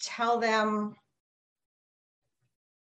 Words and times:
tell 0.00 0.38
them 0.38 0.94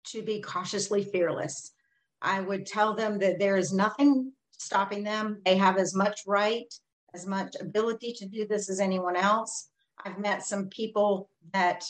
to 0.05 0.21
be 0.21 0.41
cautiously 0.41 1.03
fearless. 1.03 1.73
I 2.21 2.41
would 2.41 2.65
tell 2.65 2.93
them 2.93 3.19
that 3.19 3.39
there 3.39 3.57
is 3.57 3.73
nothing 3.73 4.31
stopping 4.51 5.03
them. 5.03 5.41
They 5.45 5.57
have 5.57 5.77
as 5.77 5.93
much 5.93 6.21
right, 6.25 6.73
as 7.13 7.27
much 7.27 7.55
ability 7.59 8.13
to 8.13 8.27
do 8.27 8.47
this 8.47 8.69
as 8.69 8.79
anyone 8.79 9.15
else. 9.15 9.69
I've 10.03 10.17
met 10.19 10.43
some 10.43 10.67
people 10.69 11.29
that 11.53 11.83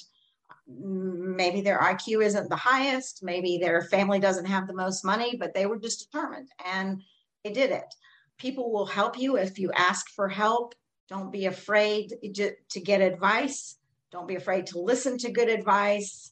maybe 0.67 1.61
their 1.61 1.79
IQ 1.79 2.25
isn't 2.25 2.49
the 2.49 2.55
highest, 2.55 3.23
maybe 3.23 3.57
their 3.57 3.83
family 3.83 4.19
doesn't 4.19 4.45
have 4.45 4.67
the 4.67 4.73
most 4.73 5.05
money, 5.05 5.37
but 5.37 5.53
they 5.53 5.65
were 5.65 5.79
just 5.79 6.09
determined 6.11 6.49
and 6.65 7.01
they 7.43 7.51
did 7.51 7.71
it. 7.71 7.93
People 8.37 8.71
will 8.71 8.85
help 8.85 9.17
you 9.17 9.37
if 9.37 9.57
you 9.57 9.71
ask 9.71 10.09
for 10.09 10.27
help. 10.27 10.75
Don't 11.07 11.31
be 11.31 11.45
afraid 11.45 12.13
to 12.21 12.79
get 12.81 13.01
advice. 13.01 13.77
Don't 14.11 14.27
be 14.27 14.35
afraid 14.35 14.67
to 14.67 14.79
listen 14.79 15.17
to 15.19 15.31
good 15.31 15.49
advice. 15.49 16.31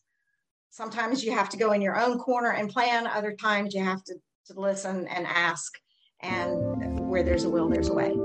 Sometimes 0.69 1.23
you 1.23 1.31
have 1.31 1.49
to 1.49 1.57
go 1.57 1.71
in 1.71 1.81
your 1.81 1.99
own 1.99 2.17
corner 2.17 2.51
and 2.51 2.69
plan, 2.69 3.07
other 3.07 3.33
times 3.33 3.73
you 3.73 3.83
have 3.83 4.03
to, 4.05 4.15
to 4.47 4.59
listen 4.59 5.07
and 5.07 5.25
ask. 5.27 5.73
And 6.21 7.09
where 7.09 7.23
there's 7.23 7.43
a 7.43 7.49
will, 7.49 7.69
there's 7.69 7.89
a 7.89 7.93
way. 7.93 8.15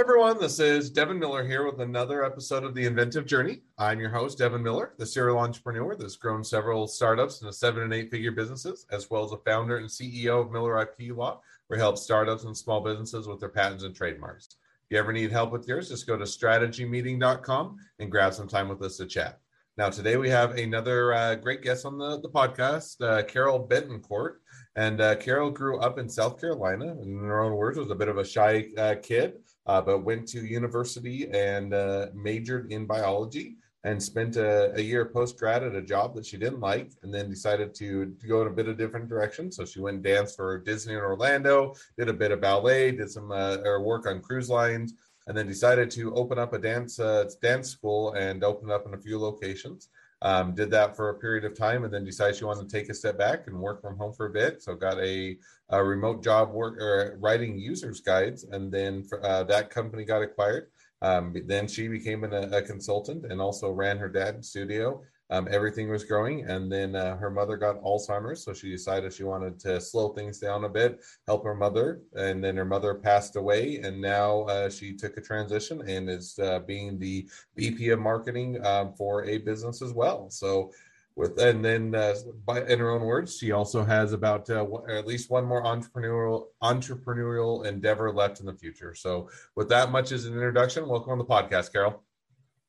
Everyone, 0.00 0.40
this 0.40 0.58
is 0.60 0.88
Devin 0.88 1.18
Miller 1.18 1.46
here 1.46 1.66
with 1.66 1.78
another 1.82 2.24
episode 2.24 2.64
of 2.64 2.74
The 2.74 2.86
Inventive 2.86 3.26
Journey. 3.26 3.60
I'm 3.76 4.00
your 4.00 4.08
host, 4.08 4.38
Devin 4.38 4.62
Miller, 4.62 4.94
the 4.96 5.04
serial 5.04 5.38
entrepreneur 5.38 5.94
that's 5.94 6.16
grown 6.16 6.42
several 6.42 6.86
startups 6.86 7.42
into 7.42 7.52
seven 7.52 7.82
and 7.82 7.92
eight 7.92 8.10
figure 8.10 8.32
businesses, 8.32 8.86
as 8.90 9.10
well 9.10 9.24
as 9.24 9.32
a 9.32 9.36
founder 9.36 9.76
and 9.76 9.86
CEO 9.86 10.40
of 10.40 10.50
Miller 10.50 10.80
IP 10.80 11.14
Law, 11.14 11.42
where 11.66 11.76
he 11.76 11.82
helps 11.82 12.00
startups 12.00 12.44
and 12.44 12.56
small 12.56 12.80
businesses 12.80 13.28
with 13.28 13.40
their 13.40 13.50
patents 13.50 13.84
and 13.84 13.94
trademarks. 13.94 14.56
If 14.84 14.94
you 14.94 14.98
ever 14.98 15.12
need 15.12 15.32
help 15.32 15.52
with 15.52 15.68
yours, 15.68 15.90
just 15.90 16.06
go 16.06 16.16
to 16.16 16.24
strategymeeting.com 16.24 17.76
and 17.98 18.10
grab 18.10 18.32
some 18.32 18.48
time 18.48 18.70
with 18.70 18.80
us 18.80 18.96
to 18.96 19.06
chat. 19.06 19.38
Now, 19.76 19.90
today 19.90 20.16
we 20.16 20.30
have 20.30 20.56
another 20.56 21.12
uh, 21.12 21.34
great 21.34 21.60
guest 21.60 21.84
on 21.84 21.98
the, 21.98 22.18
the 22.22 22.30
podcast, 22.30 23.02
uh, 23.02 23.22
Carol 23.24 23.68
Bettencourt. 23.68 24.36
And 24.76 25.02
uh, 25.02 25.16
Carol 25.16 25.50
grew 25.50 25.78
up 25.78 25.98
in 25.98 26.08
South 26.08 26.40
Carolina, 26.40 26.96
in 27.02 27.18
her 27.18 27.42
own 27.42 27.52
words, 27.54 27.76
was 27.76 27.90
a 27.90 27.94
bit 27.94 28.08
of 28.08 28.16
a 28.16 28.24
shy 28.24 28.68
uh, 28.78 28.94
kid 29.02 29.34
uh, 29.66 29.80
but 29.80 30.04
went 30.04 30.26
to 30.28 30.44
university 30.44 31.28
and 31.30 31.74
uh, 31.74 32.06
majored 32.14 32.72
in 32.72 32.86
biology 32.86 33.56
and 33.84 34.02
spent 34.02 34.36
a, 34.36 34.74
a 34.74 34.80
year 34.80 35.06
post 35.06 35.38
grad 35.38 35.62
at 35.62 35.74
a 35.74 35.82
job 35.82 36.14
that 36.14 36.26
she 36.26 36.36
didn't 36.36 36.60
like 36.60 36.90
and 37.02 37.12
then 37.12 37.30
decided 37.30 37.74
to, 37.74 38.14
to 38.20 38.26
go 38.26 38.42
in 38.42 38.48
a 38.48 38.50
bit 38.50 38.68
of 38.68 38.76
different 38.76 39.08
direction. 39.08 39.50
So 39.50 39.64
she 39.64 39.80
went 39.80 39.96
and 39.96 40.04
danced 40.04 40.36
for 40.36 40.58
disney 40.58 40.94
in 40.94 41.00
orlando 41.00 41.74
did 41.98 42.08
a 42.08 42.12
bit 42.12 42.30
of 42.30 42.40
ballet 42.40 42.92
did 42.92 43.10
some 43.10 43.32
uh, 43.32 43.56
or 43.64 43.82
work 43.82 44.06
on 44.06 44.20
cruise 44.20 44.50
lines 44.50 44.94
and 45.26 45.36
then 45.36 45.46
decided 45.46 45.90
to 45.92 46.14
open 46.14 46.38
up 46.38 46.52
a 46.52 46.58
dance 46.58 46.98
uh, 46.98 47.24
dance 47.42 47.70
school 47.70 48.12
and 48.12 48.44
open 48.44 48.70
up 48.70 48.86
in 48.86 48.94
a 48.94 48.98
few 48.98 49.18
locations 49.18 49.88
um, 50.22 50.54
did 50.54 50.70
that 50.70 50.96
for 50.96 51.08
a 51.08 51.18
period 51.18 51.44
of 51.44 51.56
time 51.56 51.84
and 51.84 51.92
then 51.92 52.04
decided 52.04 52.36
she 52.36 52.44
wanted 52.44 52.68
to 52.68 52.76
take 52.76 52.90
a 52.90 52.94
step 52.94 53.16
back 53.16 53.46
and 53.46 53.58
work 53.58 53.80
from 53.80 53.96
home 53.96 54.12
for 54.12 54.26
a 54.26 54.30
bit. 54.30 54.62
So 54.62 54.74
got 54.74 54.98
a, 54.98 55.38
a 55.70 55.82
remote 55.82 56.22
job 56.22 56.52
work 56.52 56.78
or 56.78 57.16
writing 57.20 57.58
users 57.58 58.00
guides, 58.00 58.44
and 58.44 58.70
then 58.70 59.06
uh, 59.22 59.44
that 59.44 59.70
company 59.70 60.04
got 60.04 60.22
acquired. 60.22 60.66
Um, 61.02 61.34
then 61.46 61.66
she 61.66 61.88
became 61.88 62.24
an, 62.24 62.34
a 62.52 62.60
consultant 62.60 63.24
and 63.30 63.40
also 63.40 63.70
ran 63.70 63.96
her 63.96 64.08
dad's 64.08 64.50
studio 64.50 65.02
um, 65.30 65.48
everything 65.50 65.88
was 65.88 66.04
growing. 66.04 66.44
And 66.44 66.70
then 66.70 66.96
uh, 66.96 67.16
her 67.16 67.30
mother 67.30 67.56
got 67.56 67.82
Alzheimer's. 67.82 68.44
So 68.44 68.52
she 68.52 68.70
decided 68.70 69.12
she 69.12 69.24
wanted 69.24 69.58
to 69.60 69.80
slow 69.80 70.08
things 70.10 70.38
down 70.38 70.64
a 70.64 70.68
bit, 70.68 71.00
help 71.26 71.44
her 71.44 71.54
mother. 71.54 72.02
And 72.14 72.42
then 72.42 72.56
her 72.56 72.64
mother 72.64 72.94
passed 72.94 73.36
away. 73.36 73.76
And 73.76 74.00
now 74.00 74.42
uh, 74.42 74.68
she 74.68 74.94
took 74.94 75.16
a 75.16 75.20
transition 75.20 75.88
and 75.88 76.10
is 76.10 76.38
uh, 76.38 76.60
being 76.60 76.98
the 76.98 77.28
VP 77.56 77.90
of 77.90 78.00
marketing 78.00 78.64
um, 78.66 78.92
for 78.94 79.24
a 79.24 79.38
business 79.38 79.82
as 79.82 79.92
well. 79.92 80.28
So, 80.30 80.72
with 81.16 81.38
and 81.38 81.62
then 81.62 81.94
uh, 81.94 82.14
by, 82.46 82.64
in 82.64 82.78
her 82.78 82.90
own 82.90 83.02
words, 83.02 83.36
she 83.36 83.50
also 83.50 83.84
has 83.84 84.12
about 84.12 84.48
uh, 84.48 84.64
at 84.88 85.06
least 85.06 85.28
one 85.28 85.44
more 85.44 85.64
entrepreneurial 85.64 86.46
entrepreneurial 86.62 87.66
endeavor 87.66 88.12
left 88.12 88.38
in 88.40 88.46
the 88.46 88.54
future. 88.54 88.94
So, 88.94 89.28
with 89.56 89.68
that 89.70 89.90
much 89.90 90.12
as 90.12 90.24
an 90.24 90.34
introduction, 90.34 90.88
welcome 90.88 91.12
on 91.12 91.18
the 91.18 91.24
podcast, 91.24 91.72
Carol. 91.72 92.02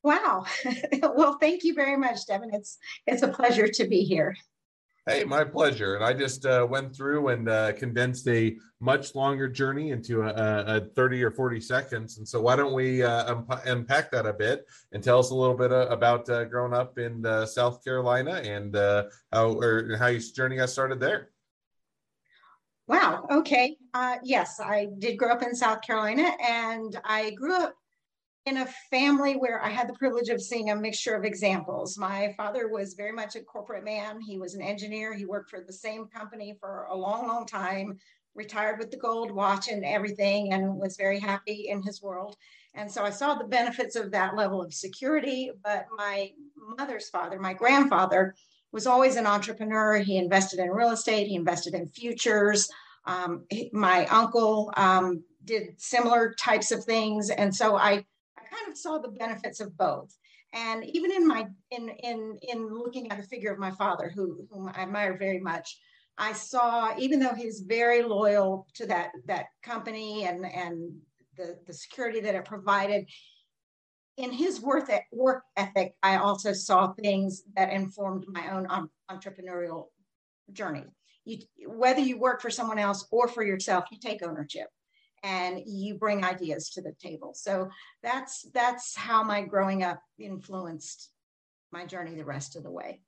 Wow. 0.02 0.44
well, 1.14 1.38
thank 1.38 1.64
you 1.64 1.74
very 1.74 1.96
much, 1.96 2.26
Devin. 2.26 2.50
It's 2.52 2.78
it's 3.06 3.22
a 3.22 3.28
pleasure 3.28 3.68
to 3.68 3.86
be 3.86 4.02
here. 4.02 4.34
Hey, 5.04 5.24
my 5.24 5.42
pleasure. 5.42 5.96
And 5.96 6.04
I 6.04 6.12
just 6.12 6.46
uh, 6.46 6.64
went 6.68 6.94
through 6.94 7.26
and 7.28 7.48
uh, 7.48 7.72
condensed 7.72 8.28
a 8.28 8.56
much 8.78 9.16
longer 9.16 9.48
journey 9.48 9.90
into 9.90 10.22
a, 10.22 10.76
a, 10.76 10.80
30 10.94 11.24
or 11.24 11.32
40 11.32 11.60
seconds. 11.60 12.18
And 12.18 12.28
so, 12.28 12.40
why 12.40 12.54
don't 12.54 12.72
we 12.72 13.02
uh, 13.02 13.34
unp- 13.34 13.66
unpack 13.66 14.12
that 14.12 14.26
a 14.26 14.32
bit 14.32 14.64
and 14.92 15.02
tell 15.02 15.18
us 15.18 15.30
a 15.30 15.34
little 15.34 15.56
bit 15.56 15.72
uh, 15.72 15.88
about 15.90 16.30
uh, 16.30 16.44
growing 16.44 16.72
up 16.72 17.00
in 17.00 17.26
uh, 17.26 17.46
South 17.46 17.82
Carolina 17.82 18.34
and 18.44 18.76
how 19.32 19.52
or 19.54 19.96
how 19.98 20.06
your 20.06 20.20
journey 20.20 20.56
got 20.56 20.70
started 20.70 21.00
there? 21.00 21.30
Wow. 22.86 23.26
Okay. 23.28 23.76
yes, 24.22 24.60
I 24.60 24.86
did 24.98 25.16
grow 25.16 25.32
up 25.32 25.42
in 25.42 25.56
South 25.56 25.82
Carolina, 25.82 26.30
and 26.40 26.96
I 27.04 27.30
grew 27.30 27.56
up 27.56 27.74
in 28.46 28.56
a 28.56 28.66
family 28.90 29.34
where 29.34 29.62
I 29.62 29.68
had 29.68 29.88
the 29.88 29.94
privilege 29.94 30.28
of 30.28 30.42
seeing 30.42 30.70
a 30.70 30.76
mixture 30.76 31.14
of 31.14 31.24
examples. 31.24 31.96
My 31.96 32.34
father 32.36 32.68
was 32.68 32.94
very 32.94 33.12
much 33.12 33.36
a 33.36 33.40
corporate 33.40 33.84
man. 33.84 34.20
He 34.20 34.38
was 34.38 34.54
an 34.54 34.62
engineer. 34.62 35.14
He 35.14 35.24
worked 35.24 35.50
for 35.50 35.60
the 35.60 35.72
same 35.72 36.06
company 36.06 36.56
for 36.58 36.86
a 36.90 36.96
long, 36.96 37.28
long 37.28 37.46
time, 37.46 37.98
retired 38.34 38.78
with 38.78 38.90
the 38.90 38.96
gold 38.96 39.30
watch 39.30 39.68
and 39.68 39.84
everything, 39.84 40.52
and 40.52 40.76
was 40.76 40.96
very 40.96 41.20
happy 41.20 41.68
in 41.68 41.82
his 41.82 42.02
world. 42.02 42.36
And 42.74 42.90
so 42.90 43.04
I 43.04 43.10
saw 43.10 43.34
the 43.34 43.44
benefits 43.44 43.94
of 43.94 44.10
that 44.10 44.34
level 44.34 44.60
of 44.60 44.74
security. 44.74 45.52
But 45.62 45.86
my 45.96 46.32
mother's 46.78 47.10
father, 47.10 47.38
my 47.38 47.52
grandfather, 47.52 48.34
was 48.72 48.86
always 48.86 49.16
an 49.16 49.26
entrepreneur. 49.26 49.98
He 49.98 50.16
invested 50.16 50.58
in 50.58 50.70
real 50.70 50.90
estate, 50.90 51.28
he 51.28 51.36
invested 51.36 51.74
in 51.74 51.86
futures. 51.86 52.68
Um, 53.04 53.44
my 53.72 54.06
uncle 54.06 54.72
um, 54.76 55.22
did 55.44 55.80
similar 55.80 56.34
types 56.38 56.72
of 56.72 56.84
things. 56.84 57.30
And 57.30 57.54
so 57.54 57.76
I 57.76 58.04
kind 58.52 58.70
of 58.70 58.76
saw 58.76 58.98
the 58.98 59.08
benefits 59.08 59.60
of 59.60 59.76
both. 59.76 60.14
And 60.52 60.84
even 60.84 61.10
in 61.12 61.26
my 61.26 61.46
in 61.70 61.88
in 61.88 62.38
in 62.42 62.68
looking 62.68 63.10
at 63.10 63.18
the 63.18 63.26
figure 63.26 63.52
of 63.52 63.58
my 63.58 63.70
father, 63.70 64.12
who 64.14 64.46
whom 64.50 64.68
I 64.68 64.82
admire 64.82 65.16
very 65.16 65.40
much, 65.40 65.78
I 66.18 66.32
saw 66.34 66.94
even 66.98 67.20
though 67.20 67.34
he's 67.34 67.60
very 67.60 68.02
loyal 68.02 68.66
to 68.74 68.86
that 68.86 69.12
that 69.26 69.46
company 69.62 70.26
and 70.26 70.44
and 70.44 70.92
the 71.36 71.58
the 71.66 71.72
security 71.72 72.20
that 72.20 72.34
it 72.34 72.44
provided, 72.44 73.08
in 74.18 74.30
his 74.30 74.60
work 74.60 74.90
work 75.10 75.42
ethic, 75.56 75.94
I 76.02 76.16
also 76.16 76.52
saw 76.52 76.92
things 76.92 77.42
that 77.56 77.72
informed 77.72 78.26
my 78.28 78.54
own 78.54 78.66
entrepreneurial 79.10 79.86
journey. 80.52 80.84
You, 81.24 81.38
whether 81.66 82.00
you 82.00 82.18
work 82.18 82.42
for 82.42 82.50
someone 82.50 82.78
else 82.78 83.06
or 83.10 83.28
for 83.28 83.42
yourself, 83.42 83.84
you 83.90 83.98
take 83.98 84.22
ownership 84.22 84.68
and 85.22 85.62
you 85.66 85.94
bring 85.94 86.24
ideas 86.24 86.70
to 86.70 86.82
the 86.82 86.94
table. 87.00 87.32
So 87.34 87.68
that's 88.02 88.46
that's 88.54 88.96
how 88.96 89.22
my 89.22 89.42
growing 89.42 89.82
up 89.82 90.02
influenced 90.18 91.10
my 91.70 91.86
journey 91.86 92.14
the 92.14 92.24
rest 92.24 92.56
of 92.56 92.62
the 92.62 92.70
way. 92.70 93.00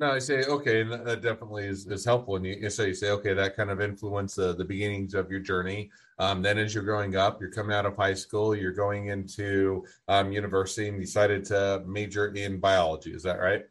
No, 0.00 0.10
I 0.10 0.18
say 0.18 0.42
okay, 0.42 0.80
and 0.80 0.92
that 0.92 1.22
definitely 1.22 1.66
is, 1.66 1.86
is 1.86 2.04
helpful. 2.04 2.34
And 2.34 2.44
you, 2.44 2.68
so 2.68 2.82
you 2.82 2.94
say 2.94 3.10
okay, 3.10 3.32
that 3.32 3.56
kind 3.56 3.70
of 3.70 3.80
influenced 3.80 4.38
uh, 4.38 4.52
the 4.52 4.64
beginnings 4.64 5.14
of 5.14 5.30
your 5.30 5.40
journey. 5.40 5.90
Um, 6.18 6.42
then, 6.42 6.58
as 6.58 6.74
you're 6.74 6.82
growing 6.84 7.16
up, 7.16 7.40
you're 7.40 7.50
coming 7.50 7.76
out 7.76 7.86
of 7.86 7.96
high 7.96 8.14
school, 8.14 8.56
you're 8.56 8.72
going 8.72 9.06
into 9.06 9.84
um, 10.08 10.32
university, 10.32 10.88
and 10.88 11.00
decided 11.00 11.44
to 11.46 11.84
major 11.86 12.34
in 12.34 12.58
biology. 12.58 13.12
Is 13.12 13.22
that 13.22 13.38
right? 13.38 13.62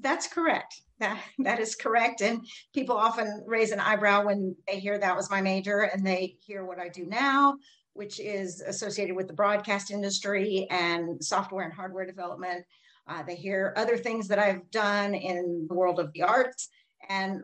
That's 0.00 0.26
correct. 0.26 0.82
That, 0.98 1.18
that 1.40 1.60
is 1.60 1.74
correct. 1.74 2.20
And 2.20 2.46
people 2.74 2.96
often 2.96 3.44
raise 3.46 3.70
an 3.70 3.80
eyebrow 3.80 4.24
when 4.24 4.56
they 4.66 4.78
hear 4.78 4.98
that 4.98 5.16
was 5.16 5.30
my 5.30 5.40
major 5.40 5.82
and 5.82 6.06
they 6.06 6.36
hear 6.40 6.64
what 6.64 6.78
I 6.78 6.88
do 6.88 7.06
now, 7.06 7.56
which 7.92 8.20
is 8.20 8.60
associated 8.60 9.16
with 9.16 9.26
the 9.28 9.34
broadcast 9.34 9.90
industry 9.90 10.66
and 10.70 11.22
software 11.22 11.64
and 11.64 11.72
hardware 11.72 12.06
development. 12.06 12.64
Uh, 13.08 13.22
they 13.22 13.36
hear 13.36 13.72
other 13.76 13.96
things 13.96 14.28
that 14.28 14.38
I've 14.38 14.70
done 14.70 15.14
in 15.14 15.66
the 15.68 15.74
world 15.74 16.00
of 16.00 16.12
the 16.12 16.22
arts 16.22 16.68
and 17.08 17.42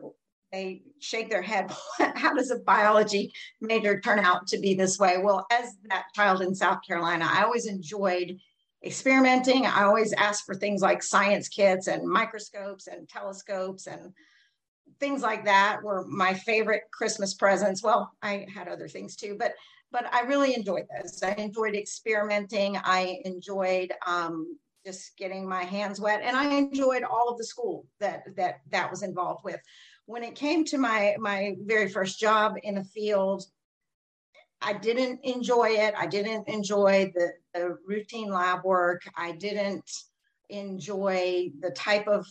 they 0.51 0.83
shake 0.99 1.29
their 1.29 1.41
head. 1.41 1.71
How 2.15 2.33
does 2.33 2.51
a 2.51 2.59
biology 2.59 3.33
major 3.59 3.99
turn 3.99 4.19
out 4.19 4.45
to 4.47 4.59
be 4.59 4.75
this 4.75 4.99
way? 4.99 5.17
Well, 5.17 5.45
as 5.51 5.73
that 5.89 6.05
child 6.15 6.41
in 6.41 6.53
South 6.53 6.79
Carolina, 6.87 7.27
I 7.27 7.43
always 7.43 7.65
enjoyed 7.65 8.37
experimenting. 8.83 9.65
I 9.65 9.83
always 9.83 10.13
ask 10.13 10.45
for 10.45 10.55
things 10.55 10.81
like 10.81 11.01
science 11.03 11.47
kits 11.47 11.87
and 11.87 12.07
microscopes 12.07 12.87
and 12.87 13.07
telescopes 13.07 13.87
and 13.87 14.13
things 14.99 15.21
like 15.21 15.45
that 15.45 15.81
were 15.83 16.05
my 16.07 16.33
favorite 16.33 16.83
Christmas 16.91 17.33
presents. 17.33 17.83
Well, 17.83 18.11
I 18.21 18.45
had 18.53 18.67
other 18.67 18.87
things 18.87 19.15
too, 19.15 19.35
but 19.37 19.53
but 19.91 20.11
I 20.11 20.21
really 20.21 20.55
enjoyed 20.55 20.87
those. 20.97 21.21
I 21.21 21.33
enjoyed 21.33 21.75
experimenting. 21.75 22.77
I 22.77 23.19
enjoyed 23.25 23.91
um, 24.07 24.57
just 24.83 25.15
getting 25.17 25.47
my 25.47 25.63
hands 25.63 26.01
wet, 26.01 26.21
and 26.23 26.35
I 26.35 26.55
enjoyed 26.55 27.03
all 27.03 27.29
of 27.29 27.37
the 27.37 27.43
school 27.43 27.85
that 27.99 28.23
that 28.35 28.61
that 28.71 28.89
was 28.89 29.03
involved 29.03 29.43
with. 29.43 29.59
When 30.05 30.23
it 30.23 30.35
came 30.35 30.65
to 30.65 30.77
my 30.77 31.15
my 31.19 31.55
very 31.61 31.89
first 31.89 32.19
job 32.19 32.55
in 32.63 32.75
the 32.75 32.83
field, 32.83 33.43
I 34.63 34.73
didn't 34.73 35.19
enjoy 35.23 35.69
it. 35.71 35.93
I 35.97 36.07
didn't 36.07 36.47
enjoy 36.47 37.11
the, 37.13 37.33
the 37.53 37.77
routine 37.85 38.29
lab 38.29 38.63
work. 38.63 39.01
I 39.17 39.33
didn't 39.33 39.89
enjoy 40.49 41.51
the 41.59 41.71
type 41.71 42.07
of 42.07 42.25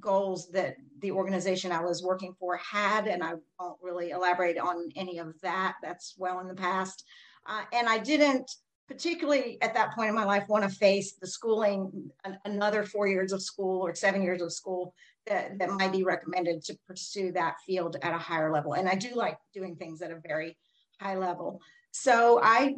goals 0.00 0.48
that 0.52 0.76
the 1.00 1.10
organization 1.10 1.72
I 1.72 1.82
was 1.82 2.02
working 2.02 2.34
for 2.38 2.56
had, 2.56 3.06
and 3.06 3.22
I 3.22 3.34
won't 3.58 3.78
really 3.82 4.10
elaborate 4.10 4.58
on 4.58 4.88
any 4.96 5.18
of 5.18 5.34
that. 5.42 5.76
That's 5.82 6.14
well 6.16 6.40
in 6.40 6.48
the 6.48 6.54
past. 6.54 7.04
Uh, 7.46 7.62
and 7.72 7.88
I 7.88 7.98
didn't 7.98 8.50
particularly 8.86 9.58
at 9.62 9.74
that 9.74 9.94
point 9.94 10.10
in 10.10 10.14
my 10.14 10.24
life 10.24 10.44
want 10.48 10.62
to 10.62 10.68
face 10.68 11.14
the 11.14 11.26
schooling 11.26 12.10
another 12.44 12.84
four 12.84 13.08
years 13.08 13.32
of 13.32 13.42
school 13.42 13.80
or 13.80 13.94
seven 13.94 14.22
years 14.22 14.42
of 14.42 14.52
school 14.52 14.94
that, 15.26 15.58
that 15.58 15.70
might 15.70 15.90
be 15.90 16.04
recommended 16.04 16.62
to 16.62 16.76
pursue 16.86 17.32
that 17.32 17.56
field 17.66 17.96
at 18.02 18.14
a 18.14 18.18
higher 18.18 18.52
level 18.52 18.74
and 18.74 18.86
i 18.86 18.94
do 18.94 19.14
like 19.14 19.38
doing 19.54 19.74
things 19.76 20.02
at 20.02 20.10
a 20.10 20.20
very 20.26 20.56
high 21.04 21.16
level 21.16 21.60
so 21.90 22.40
i 22.42 22.74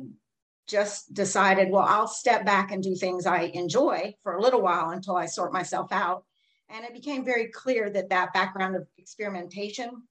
just 0.67 1.15
decided 1.15 1.71
well 1.71 1.87
i'll 1.87 2.09
step 2.09 2.45
back 2.45 2.73
and 2.73 2.83
do 2.83 2.95
things 2.95 3.25
i 3.27 3.43
enjoy 3.55 4.13
for 4.23 4.35
a 4.35 4.43
little 4.43 4.61
while 4.61 4.91
until 4.91 5.17
i 5.17 5.27
sort 5.27 5.53
myself 5.53 5.93
out 5.93 6.25
and 6.69 6.85
it 6.85 6.93
became 6.93 7.25
very 7.25 7.47
clear 7.49 7.89
that 7.89 8.09
that 8.09 8.33
background 8.33 8.75
of 8.75 8.87
experimentation 8.99 10.03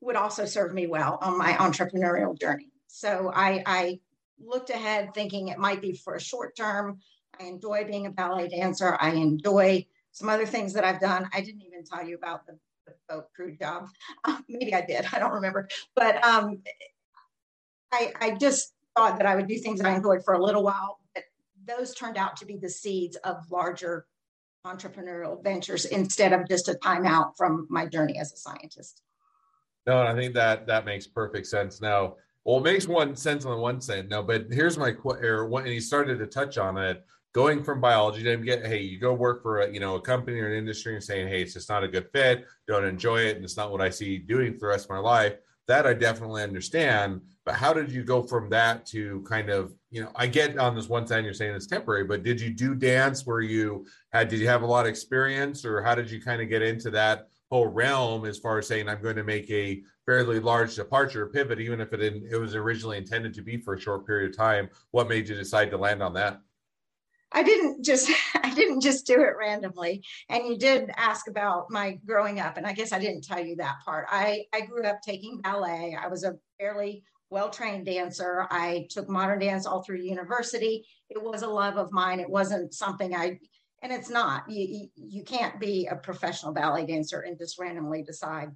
would 0.00 0.16
also 0.16 0.46
serve 0.46 0.72
me 0.72 0.86
well 0.86 1.18
on 1.20 1.36
my 1.36 1.52
entrepreneurial 1.54 2.38
journey 2.38 2.70
so 2.86 3.30
I, 3.34 3.62
I 3.66 4.00
looked 4.42 4.70
ahead 4.70 5.12
thinking 5.14 5.48
it 5.48 5.58
might 5.58 5.82
be 5.82 5.92
for 5.92 6.14
a 6.14 6.20
short 6.20 6.56
term. 6.56 7.00
I 7.38 7.44
enjoy 7.44 7.84
being 7.84 8.06
a 8.06 8.10
ballet 8.10 8.48
dancer. 8.48 8.96
I 9.00 9.10
enjoy 9.10 9.86
some 10.12 10.28
other 10.28 10.46
things 10.46 10.72
that 10.72 10.84
I've 10.84 11.00
done. 11.00 11.28
I 11.32 11.40
didn't 11.40 11.62
even 11.62 11.84
tell 11.84 12.06
you 12.06 12.16
about 12.16 12.46
the, 12.46 12.58
boat 13.08 13.26
crew 13.34 13.56
job. 13.56 13.88
Uh, 14.24 14.38
maybe 14.48 14.74
I 14.74 14.82
did. 14.82 15.06
I 15.12 15.18
don't 15.18 15.32
remember. 15.32 15.68
But 15.94 16.22
um, 16.24 16.62
I, 17.92 18.12
I 18.20 18.30
just 18.32 18.74
thought 18.96 19.18
that 19.18 19.26
I 19.26 19.36
would 19.36 19.46
do 19.46 19.58
things 19.58 19.80
I 19.80 19.94
enjoyed 19.94 20.24
for 20.24 20.34
a 20.34 20.42
little 20.42 20.62
while. 20.62 20.98
But 21.14 21.24
those 21.66 21.94
turned 21.94 22.16
out 22.16 22.36
to 22.38 22.46
be 22.46 22.56
the 22.56 22.70
seeds 22.70 23.16
of 23.16 23.50
larger 23.50 24.06
entrepreneurial 24.66 25.42
ventures 25.42 25.84
instead 25.84 26.32
of 26.32 26.48
just 26.48 26.68
a 26.68 26.74
timeout 26.74 27.36
from 27.36 27.66
my 27.70 27.86
journey 27.86 28.18
as 28.18 28.32
a 28.32 28.36
scientist. 28.36 29.02
No, 29.86 30.00
and 30.00 30.08
I 30.08 30.14
think 30.20 30.34
that 30.34 30.66
that 30.66 30.84
makes 30.84 31.06
perfect 31.06 31.46
sense. 31.46 31.80
Now, 31.80 32.16
well, 32.44 32.58
it 32.58 32.64
makes 32.64 32.88
one 32.88 33.14
sense 33.14 33.44
on 33.44 33.52
the 33.52 33.58
one 33.60 33.80
side. 33.80 34.08
No, 34.08 34.22
but 34.22 34.46
here's 34.50 34.76
my 34.76 34.94
or 35.04 35.46
when 35.46 35.66
he 35.66 35.80
started 35.80 36.18
to 36.18 36.26
touch 36.26 36.58
on 36.58 36.76
it, 36.76 37.04
going 37.36 37.62
from 37.62 37.82
biology 37.82 38.22
to 38.22 38.34
get 38.38 38.64
hey, 38.64 38.80
you 38.80 38.98
go 38.98 39.12
work 39.12 39.42
for 39.42 39.60
a 39.60 39.70
you 39.70 39.78
know 39.78 39.96
a 39.96 40.00
company 40.00 40.40
or 40.40 40.48
an 40.48 40.56
industry 40.56 40.94
and 40.94 41.04
saying 41.04 41.28
hey, 41.28 41.42
it's 41.42 41.52
just 41.52 41.68
not 41.68 41.84
a 41.84 41.88
good 41.88 42.08
fit, 42.10 42.46
don't 42.66 42.86
enjoy 42.86 43.18
it, 43.18 43.36
and 43.36 43.44
it's 43.44 43.58
not 43.58 43.70
what 43.70 43.82
I 43.82 43.90
see 43.90 44.16
doing 44.16 44.54
for 44.54 44.60
the 44.60 44.66
rest 44.68 44.86
of 44.86 44.90
my 44.90 44.98
life. 44.98 45.34
That 45.68 45.86
I 45.86 45.92
definitely 45.92 46.42
understand. 46.42 47.20
But 47.44 47.56
how 47.56 47.74
did 47.74 47.92
you 47.92 48.04
go 48.04 48.22
from 48.22 48.48
that 48.50 48.86
to 48.86 49.20
kind 49.28 49.50
of 49.50 49.74
you 49.90 50.02
know 50.02 50.10
I 50.16 50.28
get 50.28 50.56
on 50.58 50.74
this 50.74 50.88
one 50.88 51.06
side 51.06 51.24
you're 51.24 51.34
saying 51.34 51.54
it's 51.54 51.66
temporary, 51.66 52.04
but 52.04 52.22
did 52.22 52.40
you 52.40 52.48
do 52.48 52.74
dance 52.74 53.26
where 53.26 53.42
you 53.42 53.84
had 54.14 54.28
did 54.28 54.40
you 54.40 54.48
have 54.48 54.62
a 54.62 54.66
lot 54.66 54.86
of 54.86 54.88
experience 54.88 55.66
or 55.66 55.82
how 55.82 55.94
did 55.94 56.10
you 56.10 56.22
kind 56.22 56.40
of 56.40 56.48
get 56.48 56.62
into 56.62 56.90
that 56.92 57.28
whole 57.50 57.66
realm 57.66 58.24
as 58.24 58.38
far 58.38 58.58
as 58.58 58.66
saying 58.66 58.88
I'm 58.88 59.02
going 59.02 59.14
to 59.16 59.22
make 59.24 59.50
a 59.50 59.82
fairly 60.06 60.40
large 60.40 60.74
departure 60.74 61.26
pivot, 61.26 61.60
even 61.60 61.82
if 61.82 61.92
it 61.92 62.00
it 62.00 62.40
was 62.40 62.54
originally 62.54 62.96
intended 62.96 63.34
to 63.34 63.42
be 63.42 63.58
for 63.58 63.74
a 63.74 63.80
short 63.80 64.06
period 64.06 64.30
of 64.30 64.36
time. 64.38 64.70
What 64.92 65.10
made 65.10 65.28
you 65.28 65.34
decide 65.34 65.70
to 65.72 65.76
land 65.76 66.02
on 66.02 66.14
that? 66.14 66.40
I 67.32 67.42
didn't 67.42 67.84
just 67.84 68.10
I 68.42 68.54
didn't 68.54 68.80
just 68.80 69.06
do 69.06 69.20
it 69.20 69.34
randomly. 69.38 70.04
And 70.28 70.46
you 70.46 70.56
did 70.56 70.90
ask 70.96 71.28
about 71.28 71.70
my 71.70 71.98
growing 72.06 72.40
up, 72.40 72.56
and 72.56 72.66
I 72.66 72.72
guess 72.72 72.92
I 72.92 72.98
didn't 72.98 73.24
tell 73.24 73.44
you 73.44 73.56
that 73.56 73.76
part. 73.84 74.06
I 74.08 74.44
I 74.52 74.62
grew 74.62 74.84
up 74.84 75.00
taking 75.02 75.40
ballet. 75.40 75.96
I 76.00 76.08
was 76.08 76.24
a 76.24 76.36
fairly 76.58 77.02
well-trained 77.28 77.84
dancer. 77.86 78.46
I 78.50 78.86
took 78.88 79.08
modern 79.08 79.40
dance 79.40 79.66
all 79.66 79.82
through 79.82 80.00
university. 80.00 80.86
It 81.10 81.20
was 81.20 81.42
a 81.42 81.48
love 81.48 81.76
of 81.76 81.90
mine. 81.90 82.20
It 82.20 82.30
wasn't 82.30 82.72
something 82.72 83.14
I 83.14 83.38
and 83.82 83.92
it's 83.92 84.10
not. 84.10 84.48
You 84.48 84.88
you 84.94 85.22
can't 85.22 85.60
be 85.60 85.86
a 85.86 85.96
professional 85.96 86.52
ballet 86.52 86.86
dancer 86.86 87.20
and 87.20 87.38
just 87.38 87.58
randomly 87.58 88.02
decide 88.02 88.50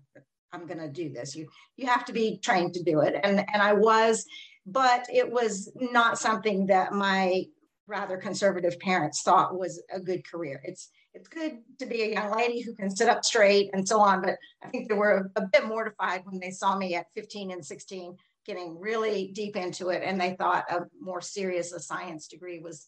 I'm 0.52 0.66
going 0.66 0.80
to 0.80 0.88
do 0.88 1.12
this. 1.12 1.36
You 1.36 1.48
you 1.76 1.86
have 1.86 2.04
to 2.06 2.12
be 2.12 2.38
trained 2.38 2.74
to 2.74 2.82
do 2.82 3.00
it, 3.00 3.14
and 3.22 3.44
and 3.52 3.62
I 3.62 3.72
was, 3.72 4.24
but 4.66 5.06
it 5.12 5.30
was 5.30 5.70
not 5.76 6.18
something 6.18 6.66
that 6.66 6.92
my 6.92 7.44
rather 7.90 8.16
conservative 8.16 8.78
parents 8.78 9.22
thought 9.22 9.58
was 9.58 9.82
a 9.92 10.00
good 10.00 10.26
career. 10.26 10.62
It's 10.64 10.88
it's 11.12 11.28
good 11.28 11.58
to 11.80 11.86
be 11.86 12.02
a 12.02 12.12
young 12.12 12.36
lady 12.36 12.60
who 12.60 12.72
can 12.74 12.88
sit 12.88 13.08
up 13.08 13.24
straight 13.24 13.70
and 13.72 13.86
so 13.86 13.98
on, 14.00 14.22
but 14.22 14.36
I 14.62 14.68
think 14.68 14.88
they 14.88 14.94
were 14.94 15.32
a, 15.36 15.40
a 15.42 15.48
bit 15.52 15.66
mortified 15.66 16.22
when 16.24 16.38
they 16.38 16.52
saw 16.52 16.78
me 16.78 16.94
at 16.94 17.06
15 17.16 17.50
and 17.50 17.66
16 17.66 18.16
getting 18.46 18.78
really 18.78 19.32
deep 19.34 19.56
into 19.56 19.88
it, 19.88 20.02
and 20.04 20.20
they 20.20 20.34
thought 20.34 20.70
a 20.70 20.82
more 21.00 21.20
serious 21.20 21.72
a 21.72 21.80
science 21.80 22.28
degree 22.28 22.60
was 22.60 22.86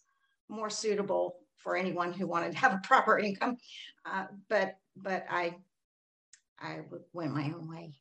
more 0.48 0.70
suitable 0.70 1.36
for 1.56 1.76
anyone 1.76 2.12
who 2.12 2.28
wanted 2.28 2.52
to 2.52 2.58
have 2.58 2.74
a 2.74 2.80
proper 2.84 3.18
income. 3.18 3.56
Uh, 4.06 4.26
but 4.48 4.76
but 4.96 5.24
I 5.28 5.56
I 6.60 6.80
went 7.12 7.34
my 7.34 7.46
own 7.46 7.68
way. 7.68 7.94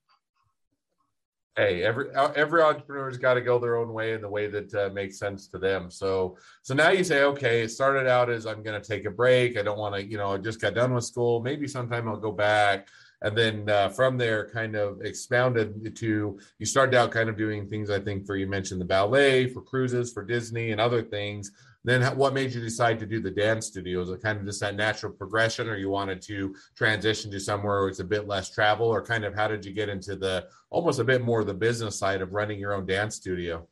Hey, 1.58 1.84
every 1.84 2.16
uh, 2.16 2.32
every 2.32 2.62
entrepreneur's 2.62 3.18
got 3.18 3.34
to 3.34 3.42
go 3.42 3.60
their 3.60 3.76
own 3.76 3.92
way 3.92 4.14
in 4.14 4.22
the 4.22 4.30
way 4.30 4.48
that 4.48 4.74
uh, 4.74 4.90
makes 4.94 5.20
sense 5.20 5.48
to 5.48 5.58
them. 5.58 5.92
So, 5.92 6.38
so 6.62 6.74
now 6.74 6.92
you 6.92 7.04
say, 7.04 7.24
okay, 7.24 7.62
it 7.64 7.72
started 7.72 8.08
out 8.08 8.30
as 8.30 8.46
I'm 8.46 8.64
going 8.64 8.82
to 8.82 8.88
take 8.88 9.04
a 9.04 9.12
break. 9.12 9.58
I 9.58 9.62
don't 9.62 9.78
want 9.78 9.96
to, 9.96 10.06
you 10.06 10.18
know, 10.18 10.32
I 10.34 10.38
just 10.38 10.62
got 10.62 10.76
done 10.76 10.94
with 10.94 11.04
school. 11.04 11.42
Maybe 11.42 11.68
sometime 11.68 12.08
I'll 12.08 12.16
go 12.16 12.32
back. 12.32 12.88
And 13.22 13.38
then 13.38 13.70
uh, 13.70 13.90
from 13.90 14.18
there, 14.18 14.50
kind 14.50 14.76
of 14.76 15.02
expounded 15.02 15.94
to 15.96 16.40
you 16.58 16.66
started 16.66 16.96
out 16.96 17.12
kind 17.12 17.30
of 17.30 17.38
doing 17.38 17.68
things. 17.68 17.90
I 17.90 18.00
think 18.00 18.26
for 18.26 18.38
you 18.38 18.48
mentioned 18.48 18.80
the 18.80 18.86
ballet, 18.86 19.48
for 19.48 19.62
cruises, 19.62 20.14
for 20.14 20.24
Disney, 20.24 20.72
and 20.72 20.80
other 20.80 21.04
things 21.04 21.52
then 21.84 22.04
what 22.16 22.34
made 22.34 22.54
you 22.54 22.62
decide 22.62 23.00
to 23.00 23.06
do 23.06 23.20
the 23.20 23.32
dance 23.32 23.68
studio? 23.68 24.00
Was 24.00 24.12
it 24.12 24.22
kind 24.22 24.38
of 24.38 24.46
just 24.46 24.60
that 24.60 24.76
natural 24.76 25.12
progression, 25.12 25.68
or 25.68 25.76
you 25.76 25.90
wanted 25.90 26.22
to 26.24 26.56
transition 26.76 27.32
to 27.32 27.40
somewhere 27.40 27.82
where 27.82 27.90
it's 27.90 28.00
a 28.00 28.04
bit 28.04 28.28
less 28.28 28.50
travel, 28.50 28.88
or 28.88 29.04
kind 29.04 29.26
of 29.26 29.34
how 29.34 29.48
did 29.48 29.66
you 29.66 29.74
get 29.74 29.90
into 29.90 30.16
the 30.16 30.48
almost 30.70 31.00
a 31.00 31.04
bit 31.04 31.24
more 31.24 31.44
the 31.44 31.54
business 31.54 31.98
side 31.98 32.22
of 32.22 32.34
running 32.34 32.60
your 32.60 32.74
own 32.74 32.86
dance 32.86 33.16
studio? 33.16 33.68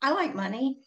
I 0.00 0.12
like 0.12 0.34
money. 0.34 0.78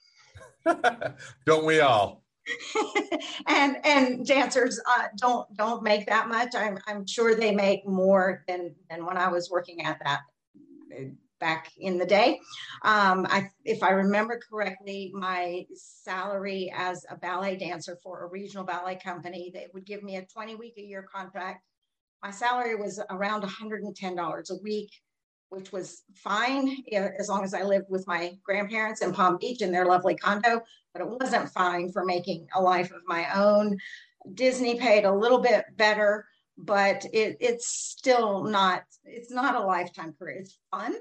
don't 1.45 1.65
we 1.65 1.79
all? 1.79 2.23
and 3.47 3.77
and 3.85 4.25
dancers 4.25 4.79
uh, 4.87 5.05
don't 5.17 5.47
don't 5.55 5.81
make 5.83 6.05
that 6.07 6.27
much. 6.27 6.53
I'm 6.55 6.77
I'm 6.85 7.07
sure 7.07 7.33
they 7.33 7.55
make 7.55 7.87
more 7.87 8.43
than 8.47 8.75
than 8.89 9.05
when 9.05 9.17
I 9.17 9.29
was 9.29 9.49
working 9.49 9.83
at 9.83 9.99
that 10.03 10.21
back 11.39 11.71
in 11.77 11.97
the 11.97 12.05
day. 12.05 12.39
Um, 12.83 13.25
I, 13.29 13.49
if 13.63 13.83
I 13.83 13.91
remember 13.91 14.39
correctly, 14.49 15.11
my 15.13 15.65
salary 15.73 16.73
as 16.75 17.05
a 17.09 17.17
ballet 17.17 17.57
dancer 17.57 17.97
for 18.03 18.23
a 18.23 18.29
regional 18.29 18.65
ballet 18.65 18.95
company, 18.95 19.51
they 19.53 19.67
would 19.73 19.85
give 19.85 20.03
me 20.03 20.17
a 20.17 20.25
20 20.25 20.55
week 20.55 20.75
a 20.77 20.81
year 20.81 21.03
contract. 21.03 21.63
My 22.23 22.31
salary 22.31 22.75
was 22.75 23.01
around 23.09 23.43
$110 23.43 24.49
a 24.49 24.63
week, 24.63 24.91
which 25.49 25.71
was 25.71 26.03
fine 26.15 26.77
as 27.19 27.29
long 27.29 27.43
as 27.43 27.53
I 27.53 27.63
lived 27.63 27.85
with 27.89 28.07
my 28.07 28.33
grandparents 28.43 29.01
in 29.01 29.13
Palm 29.13 29.37
Beach 29.39 29.61
in 29.61 29.71
their 29.71 29.85
lovely 29.85 30.15
condo, 30.15 30.61
but 30.93 31.01
it 31.01 31.07
wasn't 31.07 31.49
fine 31.49 31.91
for 31.91 32.03
making 32.03 32.47
a 32.55 32.61
life 32.61 32.91
of 32.91 33.01
my 33.05 33.27
own. 33.35 33.77
Disney 34.33 34.79
paid 34.79 35.05
a 35.05 35.13
little 35.13 35.39
bit 35.39 35.65
better, 35.75 36.25
but 36.57 37.05
it, 37.13 37.37
it's 37.39 37.67
still 37.67 38.43
not, 38.43 38.83
it's 39.03 39.29
not 39.29 39.55
a 39.55 39.59
lifetime 39.59 40.15
career. 40.17 40.39
It's 40.39 40.57
fun 40.71 40.95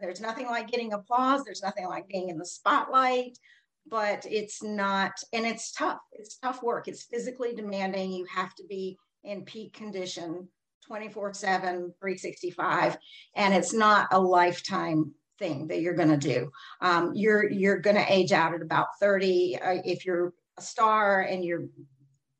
there's 0.00 0.20
nothing 0.20 0.46
like 0.46 0.68
getting 0.68 0.92
applause. 0.92 1.44
There's 1.44 1.62
nothing 1.62 1.86
like 1.86 2.08
being 2.08 2.28
in 2.28 2.38
the 2.38 2.46
spotlight, 2.46 3.38
but 3.86 4.26
it's 4.28 4.62
not, 4.62 5.12
and 5.32 5.46
it's 5.46 5.72
tough. 5.72 6.00
It's 6.12 6.38
tough 6.38 6.62
work. 6.62 6.88
It's 6.88 7.04
physically 7.04 7.54
demanding. 7.54 8.12
You 8.12 8.26
have 8.26 8.54
to 8.56 8.64
be 8.68 8.98
in 9.22 9.44
peak 9.44 9.74
condition 9.74 10.48
24 10.86 11.34
7, 11.34 11.62
365. 12.00 12.96
And 13.36 13.54
it's 13.54 13.72
not 13.72 14.08
a 14.12 14.20
lifetime 14.20 15.12
thing 15.38 15.68
that 15.68 15.80
you're 15.80 15.94
going 15.94 16.10
to 16.10 16.16
do. 16.16 16.50
Um, 16.80 17.12
you're 17.14 17.50
you're 17.50 17.78
going 17.78 17.96
to 17.96 18.12
age 18.12 18.32
out 18.32 18.54
at 18.54 18.62
about 18.62 18.88
30. 19.00 19.58
Uh, 19.60 19.76
if 19.84 20.04
you're 20.04 20.32
a 20.58 20.62
star 20.62 21.22
and 21.22 21.44
you're 21.44 21.66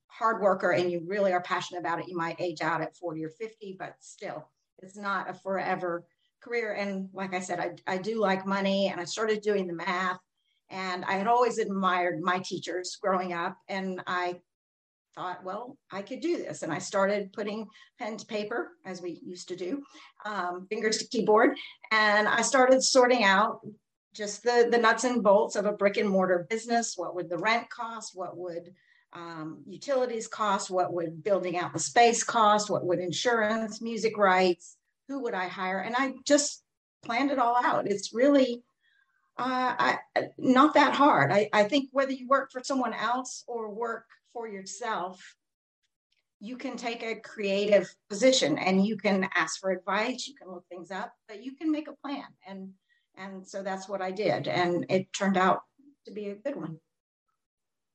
hard 0.07 0.41
worker 0.41 0.71
and 0.71 0.91
you 0.91 1.03
really 1.07 1.33
are 1.33 1.43
passionate 1.43 1.81
about 1.81 1.99
it, 1.99 2.09
you 2.09 2.17
might 2.17 2.41
age 2.41 2.61
out 2.61 2.81
at 2.81 2.97
40 2.97 3.25
or 3.25 3.31
50, 3.31 3.77
but 3.79 3.95
still, 3.99 4.49
it's 4.79 4.97
not 4.97 5.29
a 5.29 5.35
forever 5.35 6.05
career. 6.45 6.75
And 6.75 7.09
like 7.13 7.35
I 7.35 7.41
said, 7.41 7.59
I, 7.59 7.95
I 7.95 7.99
do 7.99 8.21
like 8.21 8.47
money 8.47 8.89
and 8.89 9.01
I 9.01 9.05
started 9.05 9.41
doing 9.41 9.67
the 9.67 9.73
math. 9.73 10.19
And 10.71 11.05
I 11.05 11.15
had 11.15 11.27
always 11.27 11.59
admired 11.59 12.21
my 12.21 12.39
teachers 12.39 12.97
growing 13.01 13.33
up. 13.33 13.57
And 13.69 14.03
I 14.07 14.41
thought, 15.15 15.45
well, 15.45 15.77
I 15.93 16.03
could 16.03 16.21
do 16.21 16.37
this. 16.37 16.63
And 16.63 16.73
I 16.73 16.79
started 16.79 17.33
putting 17.33 17.67
pen 17.99 18.17
to 18.17 18.27
paper, 18.27 18.73
as 18.85 19.01
we 19.01 19.21
used 19.25 19.49
to 19.49 19.57
do, 19.57 19.83
um, 20.25 20.67
fingers 20.69 20.99
to 20.99 21.07
keyboard. 21.07 21.57
And 21.93 22.27
I 22.29 22.43
started 22.43 22.83
sorting 22.83 23.25
out 23.25 23.61
just 24.15 24.43
the, 24.43 24.69
the 24.71 24.79
nuts 24.79 25.05
and 25.05 25.23
bolts 25.23 25.57
of 25.57 25.67
a 25.67 25.73
brick 25.73 25.97
and 25.97 26.09
mortar 26.09 26.47
business. 26.49 26.95
What 26.97 27.15
would 27.15 27.29
the 27.29 27.39
rent 27.39 27.69
cost? 27.69 28.13
What 28.15 28.37
would 28.37 28.73
um, 29.13 29.63
utilities 29.67 30.27
cost? 30.27 30.71
What 30.71 30.93
would 30.93 31.23
building 31.23 31.57
out 31.57 31.73
the 31.73 31.79
space 31.79 32.25
cost? 32.25 32.71
What 32.71 32.85
would 32.87 32.99
insurance, 32.99 33.81
music 33.81 34.17
rights, 34.19 34.77
who 35.09 35.23
would 35.23 35.35
I 35.35 35.49
hire? 35.49 35.81
And 35.81 35.95
I 35.97 36.15
just 36.25 36.63
planned 37.05 37.31
it 37.31 37.39
all 37.39 37.57
out. 37.63 37.87
It's 37.87 38.15
really 38.15 38.63
uh, 39.37 39.75
I, 39.79 39.99
not 40.39 40.75
that 40.75 40.95
hard. 40.95 41.33
I, 41.33 41.49
I 41.53 41.65
think 41.65 41.89
whether 41.93 42.13
you 42.13 42.29
work 42.29 42.53
for 42.53 42.63
someone 42.63 42.95
else 42.95 43.45
or 43.47 43.69
work 43.69 44.07
for 44.33 44.49
yourself, 44.49 45.37
you 46.41 46.57
can 46.57 46.77
take 46.77 47.03
a 47.03 47.17
creative 47.17 47.93
position 48.09 48.59
and 48.59 48.87
you 48.87 48.97
can 48.97 49.29
ask 49.35 49.61
for 49.61 49.71
advice, 49.71 50.29
you 50.29 50.35
can 50.35 50.53
look 50.53 50.65
things 50.69 50.91
up, 50.91 51.13
but 51.27 51.43
you 51.43 51.57
can 51.57 51.73
make 51.73 51.89
a 51.89 51.95
plan. 51.95 52.27
And 52.47 52.71
and 53.17 53.47
so 53.47 53.63
that's 53.63 53.89
what 53.89 54.03
I 54.03 54.11
did. 54.11 54.49
And 54.49 54.87
it 54.89 55.13
turned 55.13 55.37
out 55.37 55.63
to 56.05 56.13
be 56.13 56.31
a 56.31 56.35
good 56.35 56.57
one. 56.57 56.79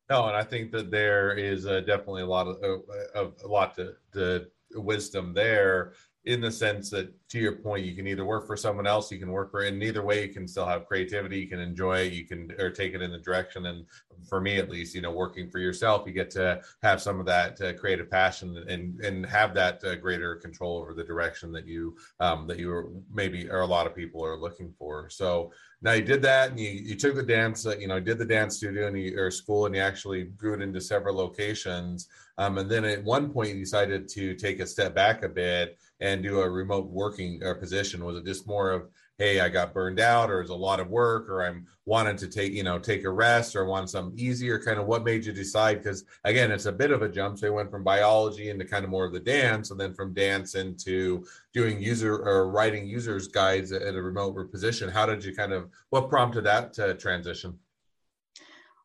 No, 0.10 0.28
and 0.28 0.36
I 0.36 0.44
think 0.44 0.72
that 0.72 0.90
there 0.90 1.34
is 1.34 1.68
uh, 1.68 1.82
definitely 1.82 2.24
a 2.24 2.28
lot 2.28 2.48
of, 2.48 2.82
of, 3.14 3.34
a 3.44 3.48
lot 3.48 3.76
to, 3.76 3.96
to 4.14 4.48
wisdom 4.74 5.34
there 5.34 5.94
in 6.26 6.42
the 6.42 6.52
sense 6.52 6.90
that 6.90 7.12
to 7.30 7.40
your 7.40 7.54
point 7.54 7.86
you 7.86 7.96
can 7.96 8.08
either 8.08 8.26
work 8.26 8.46
for 8.46 8.58
someone 8.58 8.86
else 8.86 9.12
you 9.12 9.20
can 9.20 9.32
work 9.32 9.52
for 9.52 9.64
in 9.64 9.82
either 9.82 10.04
way 10.04 10.26
you 10.26 10.34
can 10.34 10.48
still 10.48 10.66
have 10.66 10.86
creativity 10.86 11.40
you 11.40 11.48
can 11.48 11.60
enjoy 11.60 12.00
it 12.00 12.14
you 12.14 12.26
can 12.26 12.52
or 12.60 12.70
take 12.70 12.94
it 12.94 13.02
in 13.02 13.12
the 13.12 13.18
direction 13.18 13.68
and 13.68 13.86
for 14.28 14.42
me 14.42 14.58
at 14.58 14.70
least 14.70 14.94
you 14.94 15.02
know 15.02 15.12
working 15.12 15.50
for 15.50 15.60
yourself 15.60 16.04
you 16.06 16.12
get 16.12 16.30
to 16.30 16.62
have 16.84 17.02
some 17.02 17.20
of 17.20 17.26
that 17.26 17.60
uh, 17.62 17.74
creative 17.74 18.10
passion 18.10 18.66
and 18.68 19.00
and 19.00 19.26
have 19.26 19.54
that 19.54 19.84
uh, 19.84 19.96
greater 19.96 20.36
control 20.36 20.78
over 20.78 20.94
the 20.94 21.04
direction 21.04 21.52
that 21.52 21.66
you 21.66 21.96
um, 22.20 22.48
that 22.48 22.60
you 22.60 22.72
are 22.72 22.90
maybe 23.14 23.50
or 23.50 23.62
a 23.62 23.66
lot 23.66 23.88
of 23.88 23.96
people 23.96 24.24
are 24.24 24.38
looking 24.38 24.74
for. 24.78 25.10
So 25.10 25.52
now 25.82 25.94
you 25.94 26.02
did 26.02 26.22
that 26.22 26.52
and 26.52 26.60
you, 26.60 26.70
you 26.70 26.96
took 26.96 27.16
the 27.16 27.24
dance 27.24 27.66
uh, 27.66 27.78
you 27.78 27.88
know 27.88 28.00
did 28.00 28.18
the 28.18 28.26
dance 28.26 28.58
studio 28.58 28.88
and 28.88 29.00
you, 29.00 29.18
or 29.18 29.32
school 29.32 29.66
and 29.66 29.76
you 29.76 29.82
actually 29.82 30.26
grew 30.26 30.54
it 30.54 30.62
into 30.62 30.82
several 30.82 31.16
locations 31.16 32.08
um, 32.38 32.58
and 32.58 32.70
then 32.70 32.86
at 32.86 33.04
one 33.04 33.32
point 33.32 33.50
you 33.50 33.60
decided 33.60 34.08
to 34.10 34.36
take 34.36 34.60
a 34.60 34.68
step 34.68 34.94
back 34.94 35.24
a 35.24 35.30
bit 35.30 35.78
and 36.00 36.24
do 36.24 36.42
a 36.42 36.50
remote 36.50 36.88
working 36.88 37.42
uh, 37.44 37.54
position? 37.54 38.06
Was 38.06 38.18
it 38.18 38.26
just 38.26 38.48
more 38.48 38.72
of, 38.72 38.90
hey, 39.18 39.42
I 39.42 39.50
got 39.50 39.74
burned 39.74 40.00
out, 40.00 40.32
or 40.32 40.40
it's 40.40 40.50
a 40.50 40.56
lot 40.56 40.80
of 40.80 40.90
work, 40.90 41.30
or 41.30 41.46
I'm 41.46 41.68
wanting 41.86 42.16
to 42.18 42.28
take, 42.28 42.54
you 42.54 42.64
know, 42.64 42.80
take 42.80 43.04
a 43.04 43.10
rest, 43.10 43.56
or 43.56 43.66
want 43.66 43.90
something 43.90 44.18
easier? 44.18 44.58
Kind 44.58 44.80
of 44.80 44.86
what 44.86 45.04
made 45.04 45.26
you 45.26 45.34
decide? 45.34 45.84
Because 45.84 46.06
again, 46.24 46.52
it's 46.52 46.68
a 46.68 46.72
bit 46.72 46.92
of 46.92 47.02
a 47.02 47.10
jump. 47.10 47.38
So 47.38 47.48
you 47.48 47.54
went 47.54 47.70
from 47.70 47.84
biology 47.84 48.50
into 48.50 48.64
kind 48.64 48.86
of 48.86 48.92
more 48.92 49.06
of 49.06 49.12
the 49.12 49.20
dance, 49.20 49.72
and 49.72 49.80
then 49.80 49.94
from 49.94 50.14
dance 50.14 50.56
into 50.56 51.26
doing 51.54 51.82
user 51.82 52.16
or 52.16 52.50
writing 52.50 52.88
users 52.88 53.28
guides 53.28 53.72
at 53.74 53.96
a 53.96 54.02
remote 54.02 54.52
position. 54.52 54.90
How 54.90 55.06
did 55.06 55.24
you 55.24 55.36
kind 55.36 55.52
of 55.52 55.70
what 55.90 56.10
prompted 56.10 56.46
that 56.46 57.00
transition? 57.00 57.60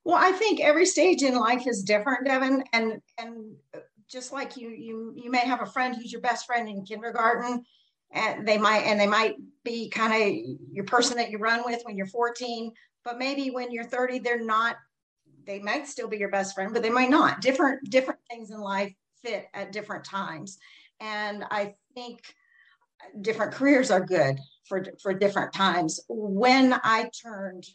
Well, 0.05 0.19
I 0.21 0.33
think 0.33 0.61
every 0.61 0.85
stage 0.85 1.23
in 1.23 1.35
life 1.35 1.67
is 1.67 1.83
different, 1.83 2.27
Devin, 2.27 2.65
and 2.73 3.01
and 3.19 3.55
just 4.15 4.33
like 4.33 4.57
you 4.57 4.71
you 4.71 5.13
you 5.17 5.29
may 5.29 5.41
have 5.41 5.61
a 5.61 5.67
friend 5.67 5.97
who's 5.97 6.13
your 6.13 6.21
best 6.21 6.47
friend 6.47 6.69
in 6.69 6.85
kindergarten 6.85 7.65
and 8.13 8.47
they 8.47 8.57
might 8.57 8.85
and 8.85 8.99
they 8.99 9.09
might 9.09 9.35
be 9.65 9.91
kind 9.91 10.13
of 10.15 10.57
your 10.73 10.85
person 10.85 11.17
that 11.17 11.31
you 11.31 11.39
run 11.39 11.63
with 11.65 11.83
when 11.83 11.97
you're 11.97 12.07
14 12.07 12.73
but 13.05 13.19
maybe 13.19 13.51
when 13.51 13.73
you're 13.73 13.83
30 13.85 14.21
they're 14.21 14.43
not 14.43 14.77
they 15.45 15.59
might 15.59 15.89
still 15.89 16.07
be 16.07 16.17
your 16.17 16.31
best 16.31 16.55
friend 16.55 16.73
but 16.73 16.83
they 16.83 16.91
might 16.91 17.11
not. 17.11 17.41
Different 17.41 17.91
different 17.91 18.21
things 18.31 18.53
in 18.53 18.61
life 18.61 18.95
fit 19.21 19.47
at 19.53 19.73
different 19.73 20.05
times. 20.05 20.59
And 21.01 21.45
i 21.51 21.75
think 21.95 22.21
different 23.21 23.53
careers 23.53 23.91
are 23.91 24.01
good 24.01 24.39
for 24.69 24.87
for 25.03 25.13
different 25.13 25.53
times. 25.53 26.01
When 26.09 26.73
i 26.85 27.11
turned 27.21 27.67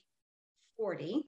40 0.78 1.26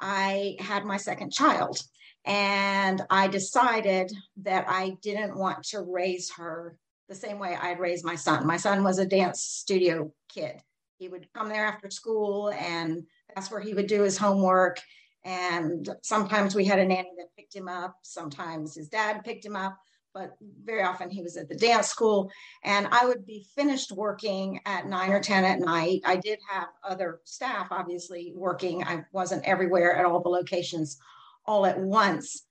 i 0.00 0.56
had 0.58 0.84
my 0.84 0.96
second 0.96 1.32
child 1.32 1.80
and 2.24 3.02
I 3.10 3.28
decided 3.28 4.12
that 4.38 4.66
I 4.68 4.96
didn't 5.02 5.36
want 5.36 5.62
to 5.64 5.82
raise 5.82 6.30
her 6.32 6.76
the 7.08 7.14
same 7.14 7.38
way 7.38 7.56
I'd 7.60 7.80
raised 7.80 8.04
my 8.04 8.14
son. 8.14 8.46
My 8.46 8.56
son 8.56 8.82
was 8.82 8.98
a 8.98 9.06
dance 9.06 9.42
studio 9.42 10.10
kid. 10.28 10.62
He 10.98 11.08
would 11.08 11.28
come 11.34 11.48
there 11.48 11.66
after 11.66 11.90
school, 11.90 12.50
and 12.50 13.04
that's 13.34 13.50
where 13.50 13.60
he 13.60 13.74
would 13.74 13.88
do 13.88 14.02
his 14.02 14.16
homework. 14.16 14.80
And 15.24 15.88
sometimes 16.02 16.54
we 16.54 16.64
had 16.64 16.78
a 16.78 16.84
nanny 16.84 17.10
that 17.18 17.34
picked 17.36 17.54
him 17.54 17.68
up, 17.68 17.96
sometimes 18.02 18.74
his 18.74 18.88
dad 18.88 19.24
picked 19.24 19.44
him 19.44 19.56
up, 19.56 19.76
but 20.14 20.36
very 20.62 20.82
often 20.82 21.10
he 21.10 21.22
was 21.22 21.36
at 21.36 21.48
the 21.48 21.56
dance 21.56 21.88
school. 21.88 22.30
And 22.62 22.86
I 22.90 23.04
would 23.04 23.26
be 23.26 23.46
finished 23.54 23.92
working 23.92 24.60
at 24.64 24.86
nine 24.86 25.10
or 25.10 25.20
10 25.20 25.44
at 25.44 25.60
night. 25.60 26.02
I 26.04 26.16
did 26.16 26.38
have 26.48 26.68
other 26.82 27.20
staff, 27.24 27.68
obviously, 27.70 28.32
working. 28.36 28.84
I 28.84 29.04
wasn't 29.12 29.44
everywhere 29.44 29.96
at 29.96 30.04
all 30.04 30.20
the 30.20 30.28
locations 30.28 30.98
all 31.46 31.66
at 31.66 31.78
once, 31.78 32.44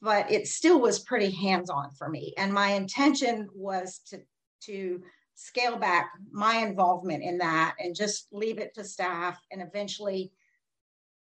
but 0.00 0.30
it 0.30 0.46
still 0.46 0.80
was 0.80 0.98
pretty 1.00 1.30
hands-on 1.30 1.90
for 1.92 2.08
me. 2.08 2.34
And 2.36 2.52
my 2.52 2.72
intention 2.72 3.48
was 3.54 4.00
to 4.10 4.20
to 4.66 5.02
scale 5.34 5.76
back 5.76 6.10
my 6.30 6.56
involvement 6.58 7.22
in 7.22 7.38
that 7.38 7.74
and 7.78 7.94
just 7.94 8.28
leave 8.32 8.58
it 8.58 8.74
to 8.74 8.84
staff 8.84 9.38
and 9.50 9.60
eventually 9.60 10.32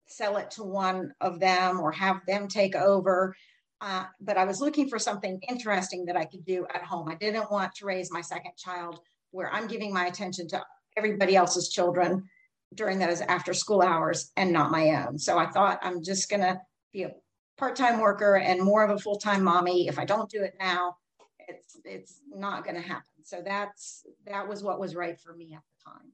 sell 0.07 0.37
it 0.37 0.51
to 0.53 0.63
one 0.63 1.13
of 1.21 1.41
them 1.41 1.81
or 1.81 1.91
have 1.91 2.25
them 2.27 2.49
take 2.49 2.77
over. 2.77 3.35
Uh, 3.81 4.05
but 4.21 4.39
I 4.39 4.45
was 4.45 4.61
looking 4.61 4.89
for 4.89 4.99
something 4.99 5.41
interesting 5.49 6.07
that 6.07 6.17
I 6.17 6.25
could 6.25 6.45
do 6.45 6.67
at 6.73 6.83
home. 6.83 7.09
I 7.09 7.17
didn't 7.17 7.51
want 7.51 7.75
to 7.75 7.87
raise 7.87 8.13
my 8.13 8.21
second 8.21 8.53
child 8.57 9.01
where 9.33 9.53
I'm 9.53 9.67
giving 9.67 9.93
my 9.93 10.07
attention 10.07 10.49
to 10.49 10.65
everybody 10.97 11.37
else's 11.37 11.69
children 11.69 12.25
during 12.75 12.99
those 12.99 13.21
after 13.21 13.53
school 13.53 13.83
hours 13.83 14.33
and 14.37 14.53
not 14.53 14.71
my 14.71 15.05
own. 15.07 15.19
So 15.19 15.37
I 15.39 15.47
thought 15.47 15.81
I'm 15.83 16.03
just 16.03 16.31
going 16.31 16.41
to 16.41 16.61
be 16.97 17.03
a 17.05 17.15
part-time 17.59 18.01
worker 18.01 18.37
and 18.37 18.61
more 18.63 18.83
of 18.83 18.91
a 18.91 18.99
full-time 18.99 19.43
mommy. 19.45 19.89
If 19.89 19.99
I 19.99 20.05
don't 20.05 20.31
do 20.31 20.43
it 20.43 20.55
now, 20.59 20.97
it's 21.49 21.77
it's 21.85 22.23
not 22.35 22.65
going 22.65 22.77
to 22.77 22.83
happen. 22.83 23.23
So 23.23 23.43
that's 23.45 24.07
that 24.27 24.49
was 24.49 24.63
what 24.63 24.81
was 24.81 24.95
right 24.95 25.19
for 25.21 25.35
me 25.35 25.55
at 25.55 25.63
the 25.63 25.91
time. 25.91 26.13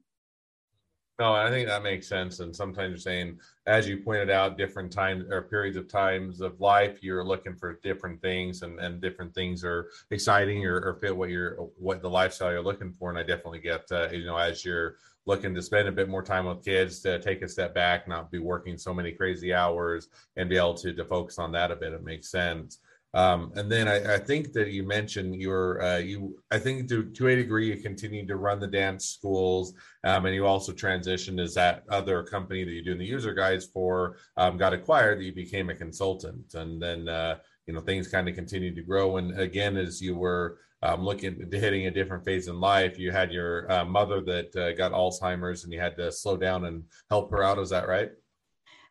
No, 1.19 1.33
I 1.33 1.49
think 1.49 1.67
that 1.67 1.83
makes 1.83 2.07
sense. 2.07 2.39
And 2.39 2.55
sometimes 2.55 2.89
you're 2.89 2.97
saying, 2.97 3.39
as 3.67 3.87
you 3.87 3.97
pointed 3.97 4.31
out, 4.31 4.57
different 4.57 4.91
times 4.91 5.25
or 5.29 5.43
periods 5.43 5.77
of 5.77 5.87
times 5.87 6.41
of 6.41 6.59
life, 6.59 7.03
you're 7.03 7.23
looking 7.23 7.55
for 7.55 7.79
different 7.83 8.19
things, 8.19 8.63
and, 8.63 8.79
and 8.79 8.99
different 8.99 9.33
things 9.33 9.63
are 9.63 9.89
exciting 10.09 10.65
or, 10.65 10.77
or 10.81 10.95
fit 10.95 11.15
what 11.15 11.29
you're 11.29 11.55
what 11.77 12.01
the 12.01 12.09
lifestyle 12.09 12.51
you're 12.51 12.63
looking 12.63 12.91
for. 12.91 13.09
And 13.09 13.17
I 13.17 13.23
definitely 13.23 13.59
get, 13.59 13.83
uh, 13.91 14.09
you 14.11 14.25
know, 14.25 14.37
as 14.37 14.65
you're 14.65 14.95
looking 15.25 15.55
to 15.55 15.61
spend 15.61 15.87
a 15.87 15.91
bit 15.91 16.09
more 16.09 16.23
time 16.23 16.45
with 16.45 16.63
kids 16.63 16.99
to 17.01 17.19
take 17.19 17.41
a 17.41 17.47
step 17.47 17.73
back, 17.73 18.07
not 18.07 18.31
be 18.31 18.39
working 18.39 18.77
so 18.77 18.93
many 18.93 19.11
crazy 19.11 19.53
hours, 19.53 20.09
and 20.35 20.49
be 20.49 20.57
able 20.57 20.73
to, 20.75 20.93
to 20.93 21.05
focus 21.05 21.39
on 21.39 21.51
that 21.53 21.71
a 21.71 21.75
bit. 21.75 21.93
It 21.93 22.03
makes 22.03 22.29
sense. 22.29 22.79
Um, 23.15 23.51
and 23.55 23.71
then 23.71 23.87
I, 23.87 24.15
I, 24.15 24.17
think 24.17 24.53
that 24.53 24.71
you 24.71 24.81
mentioned 24.81 25.35
your 25.35 25.79
uh, 25.83 25.97
you 25.99 26.39
I 26.49 26.57
think 26.57 26.89
to 26.89 27.03
to 27.03 27.27
a 27.27 27.35
degree 27.35 27.67
you 27.67 27.77
continue 27.77 28.25
to 28.25 28.37
run 28.37 28.59
the 28.59 28.65
dance 28.65 29.05
schools, 29.05 29.75
um, 30.03 30.25
and 30.25 30.33
you 30.33 30.47
also 30.47 30.71
transitioned 30.71 31.39
as 31.39 31.53
that 31.53 31.83
other 31.89 32.23
company 32.23 32.63
that 32.63 32.71
you're 32.71 32.83
doing 32.83 32.97
the 32.97 33.05
user 33.05 33.35
guides 33.35 33.65
for 33.65 34.17
um, 34.35 34.57
got 34.57 34.73
acquired. 34.73 35.19
That 35.19 35.25
you 35.25 35.31
became 35.31 35.69
a 35.69 35.75
consultant, 35.75 36.55
and 36.55 36.81
then 36.81 37.07
uh, 37.07 37.37
you 37.67 37.75
know 37.75 37.81
things 37.81 38.07
kind 38.07 38.27
of 38.27 38.33
continued 38.33 38.75
to 38.77 38.81
grow. 38.81 39.17
And 39.17 39.39
again, 39.39 39.77
as 39.77 40.01
you 40.01 40.15
were 40.15 40.57
um, 40.83 41.03
looking 41.03 41.49
hitting 41.51 41.87
a 41.87 41.91
different 41.91 42.25
phase 42.25 42.47
in 42.47 42.59
life. 42.59 42.99
You 42.99 43.11
had 43.11 43.31
your 43.31 43.71
uh, 43.71 43.85
mother 43.85 44.21
that 44.21 44.55
uh, 44.55 44.73
got 44.73 44.91
Alzheimer's, 44.91 45.63
and 45.63 45.71
you 45.71 45.79
had 45.79 45.95
to 45.97 46.11
slow 46.11 46.35
down 46.37 46.65
and 46.65 46.83
help 47.09 47.31
her 47.31 47.41
out. 47.41 47.57
Is 47.57 47.69
that 47.69 47.87
right? 47.87 48.09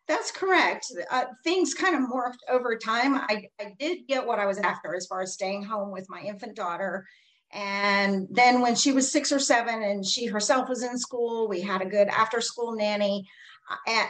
That's 0.09 0.31
correct. 0.31 0.87
Uh, 1.11 1.27
things 1.45 1.75
kind 1.75 1.95
of 1.95 2.11
morphed 2.11 2.41
over 2.49 2.77
time. 2.77 3.15
I, 3.15 3.47
I 3.61 3.75
did 3.79 4.09
get 4.09 4.27
what 4.27 4.39
I 4.39 4.47
was 4.47 4.59
after 4.59 4.97
as 4.97 5.07
far 5.07 5.21
as 5.21 5.35
staying 5.35 5.63
home 5.65 5.93
with 5.93 6.07
my 6.09 6.21
infant 6.23 6.57
daughter. 6.57 7.07
And 7.53 8.27
then 8.31 8.63
when 8.63 8.75
she 8.75 8.93
was 8.93 9.13
six 9.13 9.31
or 9.31 9.39
seven 9.39 9.83
and 9.83 10.05
she 10.05 10.27
herself 10.27 10.69
was 10.69 10.83
in 10.83 10.99
school, 10.99 11.47
we 11.49 11.61
had 11.61 11.83
a 11.83 11.87
good 11.87 12.09
after 12.09 12.41
school 12.41 12.75
nanny. 12.75 13.29
Uh, 13.87 14.09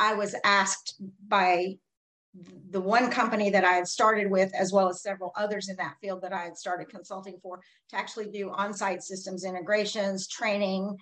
I 0.00 0.14
was 0.14 0.34
asked 0.44 0.94
by 1.28 1.78
the 2.70 2.80
one 2.80 3.10
company 3.10 3.50
that 3.50 3.64
I 3.64 3.72
had 3.72 3.86
started 3.86 4.30
with, 4.30 4.52
as 4.54 4.72
well 4.72 4.88
as 4.88 5.02
several 5.02 5.32
others 5.36 5.68
in 5.68 5.76
that 5.76 5.96
field 6.00 6.22
that 6.22 6.32
I 6.32 6.42
had 6.42 6.56
started 6.56 6.88
consulting 6.88 7.38
for, 7.42 7.60
to 7.90 7.96
actually 7.96 8.26
do 8.26 8.50
on 8.50 8.74
site 8.74 9.02
systems 9.02 9.44
integrations, 9.44 10.26
training, 10.26 10.96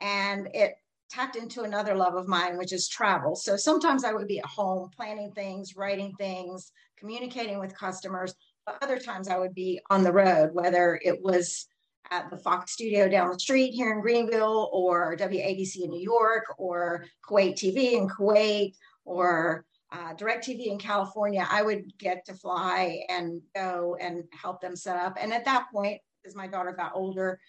and 0.00 0.48
it 0.54 0.74
tapped 1.10 1.36
into 1.36 1.62
another 1.62 1.94
love 1.94 2.14
of 2.14 2.28
mine, 2.28 2.56
which 2.56 2.72
is 2.72 2.88
travel. 2.88 3.34
So 3.36 3.56
sometimes 3.56 4.04
I 4.04 4.12
would 4.12 4.28
be 4.28 4.38
at 4.38 4.46
home 4.46 4.90
planning 4.94 5.32
things, 5.32 5.76
writing 5.76 6.14
things, 6.18 6.72
communicating 6.98 7.58
with 7.58 7.76
customers, 7.76 8.34
but 8.66 8.78
other 8.82 8.98
times 8.98 9.28
I 9.28 9.38
would 9.38 9.54
be 9.54 9.80
on 9.90 10.02
the 10.02 10.12
road, 10.12 10.50
whether 10.52 11.00
it 11.02 11.22
was 11.22 11.66
at 12.10 12.30
the 12.30 12.38
Fox 12.38 12.72
studio 12.72 13.08
down 13.08 13.30
the 13.30 13.38
street 13.38 13.72
here 13.72 13.92
in 13.92 14.00
Greenville 14.00 14.70
or 14.72 15.16
WABC 15.18 15.84
in 15.84 15.90
New 15.90 16.00
York 16.00 16.44
or 16.56 17.04
Kuwait 17.28 17.54
TV 17.54 17.92
in 17.92 18.08
Kuwait 18.08 18.72
or 19.04 19.64
uh, 19.90 20.14
DirecTV 20.14 20.66
in 20.66 20.78
California, 20.78 21.46
I 21.50 21.62
would 21.62 21.96
get 21.98 22.24
to 22.26 22.34
fly 22.34 23.00
and 23.08 23.40
go 23.54 23.96
and 24.00 24.24
help 24.32 24.60
them 24.60 24.76
set 24.76 24.96
up. 24.96 25.16
And 25.20 25.32
at 25.32 25.44
that 25.46 25.66
point, 25.72 26.00
as 26.26 26.34
my 26.34 26.46
daughter 26.46 26.72
got 26.72 26.92
older, 26.94 27.40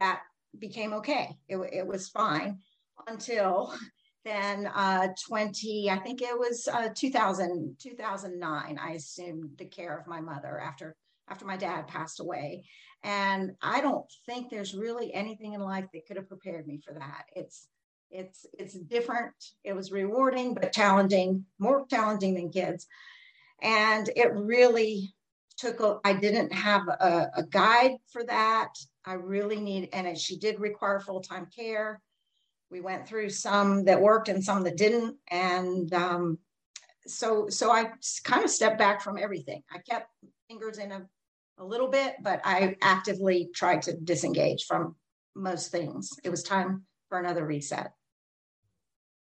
that 0.00 0.22
became 0.58 0.92
okay. 0.94 1.36
It, 1.48 1.56
it 1.72 1.86
was 1.86 2.08
fine 2.08 2.58
until 3.06 3.74
then 4.24 4.68
uh, 4.74 5.08
20, 5.26 5.90
I 5.90 5.98
think 5.98 6.22
it 6.22 6.38
was 6.38 6.68
uh, 6.72 6.90
2000, 6.94 7.76
2009, 7.80 8.78
I 8.78 8.90
assumed 8.92 9.50
the 9.58 9.64
care 9.66 9.98
of 9.98 10.06
my 10.06 10.20
mother 10.20 10.60
after 10.60 10.96
after 11.28 11.44
my 11.44 11.56
dad 11.56 11.86
passed 11.86 12.20
away. 12.20 12.64
And 13.04 13.52
I 13.62 13.80
don't 13.80 14.06
think 14.26 14.50
there's 14.50 14.74
really 14.74 15.12
anything 15.14 15.54
in 15.54 15.60
life 15.60 15.86
that 15.92 16.06
could 16.06 16.16
have 16.16 16.28
prepared 16.28 16.66
me 16.66 16.80
for 16.84 16.94
that. 16.94 17.24
It's 17.34 17.68
it's 18.12 18.46
it's 18.58 18.74
different. 18.74 19.32
It 19.64 19.74
was 19.74 19.90
rewarding 19.90 20.54
but 20.54 20.72
challenging, 20.72 21.46
more 21.58 21.86
challenging 21.88 22.34
than 22.34 22.50
kids. 22.50 22.86
And 23.62 24.08
it 24.14 24.32
really 24.34 25.14
took 25.56 25.80
a, 25.80 25.98
I 26.04 26.12
didn't 26.12 26.52
have 26.52 26.88
a, 26.88 27.30
a 27.36 27.42
guide 27.44 27.92
for 28.12 28.24
that. 28.24 28.70
I 29.04 29.14
really 29.14 29.60
need, 29.60 29.88
and 29.92 30.18
she 30.18 30.36
did 30.36 30.60
require 30.60 31.00
full-time 31.00 31.48
care. 31.56 32.00
We 32.70 32.80
went 32.80 33.06
through 33.06 33.30
some 33.30 33.84
that 33.84 34.00
worked 34.00 34.28
and 34.28 34.42
some 34.42 34.64
that 34.64 34.76
didn't. 34.76 35.16
And 35.28 35.92
um, 35.94 36.38
so 37.06 37.48
so 37.48 37.70
I 37.70 37.92
kind 38.24 38.44
of 38.44 38.50
stepped 38.50 38.78
back 38.78 39.00
from 39.00 39.18
everything. 39.18 39.62
I 39.72 39.78
kept 39.78 40.08
fingers 40.48 40.78
in 40.78 40.92
a, 40.92 41.06
a 41.58 41.64
little 41.64 41.88
bit, 41.88 42.16
but 42.22 42.40
I 42.44 42.76
actively 42.80 43.50
tried 43.54 43.82
to 43.82 43.96
disengage 43.96 44.64
from 44.64 44.96
most 45.34 45.70
things. 45.70 46.10
It 46.24 46.30
was 46.30 46.42
time 46.42 46.84
for 47.08 47.18
another 47.18 47.44
reset. 47.44 47.92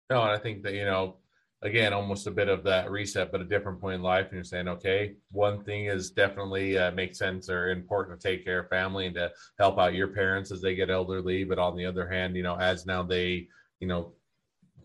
No, 0.10 0.22
and 0.22 0.32
I 0.32 0.38
think 0.38 0.64
that 0.64 0.74
you 0.74 0.86
know, 0.86 1.18
again, 1.62 1.94
almost 1.94 2.28
a 2.28 2.32
bit 2.32 2.48
of 2.48 2.64
that 2.64 2.92
reset, 2.92 3.32
but 3.32 3.42
a 3.42 3.46
different 3.46 3.82
point 3.82 3.96
in 3.96 4.02
life, 4.02 4.26
and 4.28 4.34
you're 4.36 4.44
saying, 4.44 4.68
okay, 4.68 5.16
one 5.32 5.64
thing 5.64 5.86
is 5.86 6.12
definitely 6.12 6.78
uh, 6.78 6.92
makes 6.92 7.18
sense 7.18 7.50
or 7.50 7.70
important 7.70 8.20
to 8.20 8.28
take 8.28 8.46
care 8.46 8.60
of 8.60 8.70
family 8.70 9.08
and 9.08 9.16
to 9.16 9.32
help 9.60 9.78
out 9.78 9.94
your 9.94 10.08
parents 10.10 10.52
as 10.52 10.62
they 10.62 10.76
get 10.76 10.90
elderly, 10.90 11.44
but 11.44 11.60
on 11.60 11.76
the 11.76 11.86
other 11.86 12.08
hand, 12.08 12.36
you 12.36 12.44
know, 12.44 12.56
as 12.58 12.86
now 12.86 13.04
they, 13.04 13.48
you 13.80 13.88
know, 13.88 14.14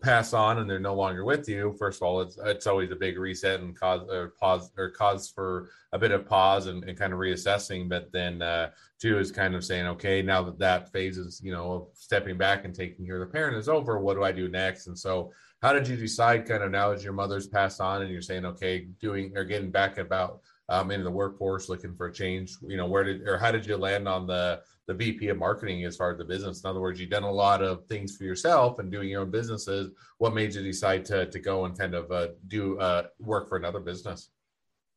pass 0.01 0.33
on 0.33 0.59
and 0.59 0.69
they're 0.69 0.79
no 0.79 0.95
longer 0.95 1.23
with 1.23 1.47
you, 1.47 1.75
first 1.79 2.01
of 2.01 2.05
all, 2.05 2.21
it's 2.21 2.37
it's 2.43 2.67
always 2.67 2.91
a 2.91 2.95
big 2.95 3.17
reset 3.17 3.61
and 3.61 3.77
cause 3.77 4.01
or 4.09 4.33
pause 4.39 4.71
or 4.77 4.89
cause 4.89 5.29
for 5.29 5.69
a 5.91 5.99
bit 5.99 6.11
of 6.11 6.25
pause 6.25 6.67
and, 6.67 6.83
and 6.83 6.97
kind 6.97 7.13
of 7.13 7.19
reassessing. 7.19 7.87
But 7.87 8.11
then 8.11 8.41
uh, 8.41 8.71
two 8.99 9.17
is 9.17 9.31
kind 9.31 9.55
of 9.55 9.63
saying, 9.63 9.87
okay, 9.87 10.21
now 10.21 10.43
that 10.43 10.59
that 10.59 10.91
phase 10.91 11.17
is 11.17 11.41
you 11.43 11.51
know 11.51 11.89
stepping 11.93 12.37
back 12.37 12.65
and 12.65 12.75
taking 12.75 13.05
care 13.05 13.21
of 13.21 13.27
the 13.27 13.33
parent 13.33 13.57
is 13.57 13.69
over, 13.69 13.99
what 13.99 14.15
do 14.15 14.23
I 14.23 14.31
do 14.31 14.49
next? 14.49 14.87
And 14.87 14.97
so, 14.97 15.31
how 15.61 15.73
did 15.73 15.87
you 15.87 15.95
decide, 15.95 16.47
kind 16.47 16.63
of 16.63 16.71
now 16.71 16.91
as 16.91 17.03
your 17.03 17.13
mother's 17.13 17.47
passed 17.47 17.79
on 17.79 18.01
and 18.01 18.11
you're 18.11 18.21
saying, 18.21 18.45
okay, 18.45 18.87
doing 18.99 19.31
or 19.35 19.45
getting 19.45 19.71
back 19.71 19.97
about 19.97 20.41
um, 20.73 20.91
into 20.91 21.03
the 21.03 21.11
workforce, 21.11 21.69
looking 21.69 21.95
for 21.95 22.07
a 22.07 22.13
change? 22.13 22.57
You 22.61 22.77
know, 22.77 22.87
where 22.87 23.03
did 23.03 23.21
or 23.27 23.37
how 23.37 23.51
did 23.51 23.65
you 23.65 23.77
land 23.77 24.07
on 24.07 24.25
the 24.25 24.61
the 24.87 24.93
VP 24.93 25.29
of 25.29 25.37
marketing 25.37 25.85
as 25.85 25.95
far 25.95 26.11
as 26.11 26.17
the 26.17 26.25
business? 26.25 26.63
In 26.63 26.69
other 26.69 26.81
words, 26.81 26.99
you've 26.99 27.09
done 27.09 27.23
a 27.23 27.31
lot 27.31 27.61
of 27.61 27.85
things 27.87 28.17
for 28.17 28.23
yourself 28.23 28.79
and 28.79 28.91
doing 28.91 29.09
your 29.09 29.21
own 29.21 29.31
businesses. 29.31 29.91
What 30.17 30.33
made 30.33 30.55
you 30.55 30.63
decide 30.63 31.05
to 31.05 31.29
to 31.29 31.39
go 31.39 31.65
and 31.65 31.77
kind 31.77 31.93
of 31.93 32.11
uh, 32.11 32.29
do 32.47 32.79
uh, 32.79 33.03
work 33.19 33.47
for 33.47 33.57
another 33.57 33.79
business? 33.79 34.29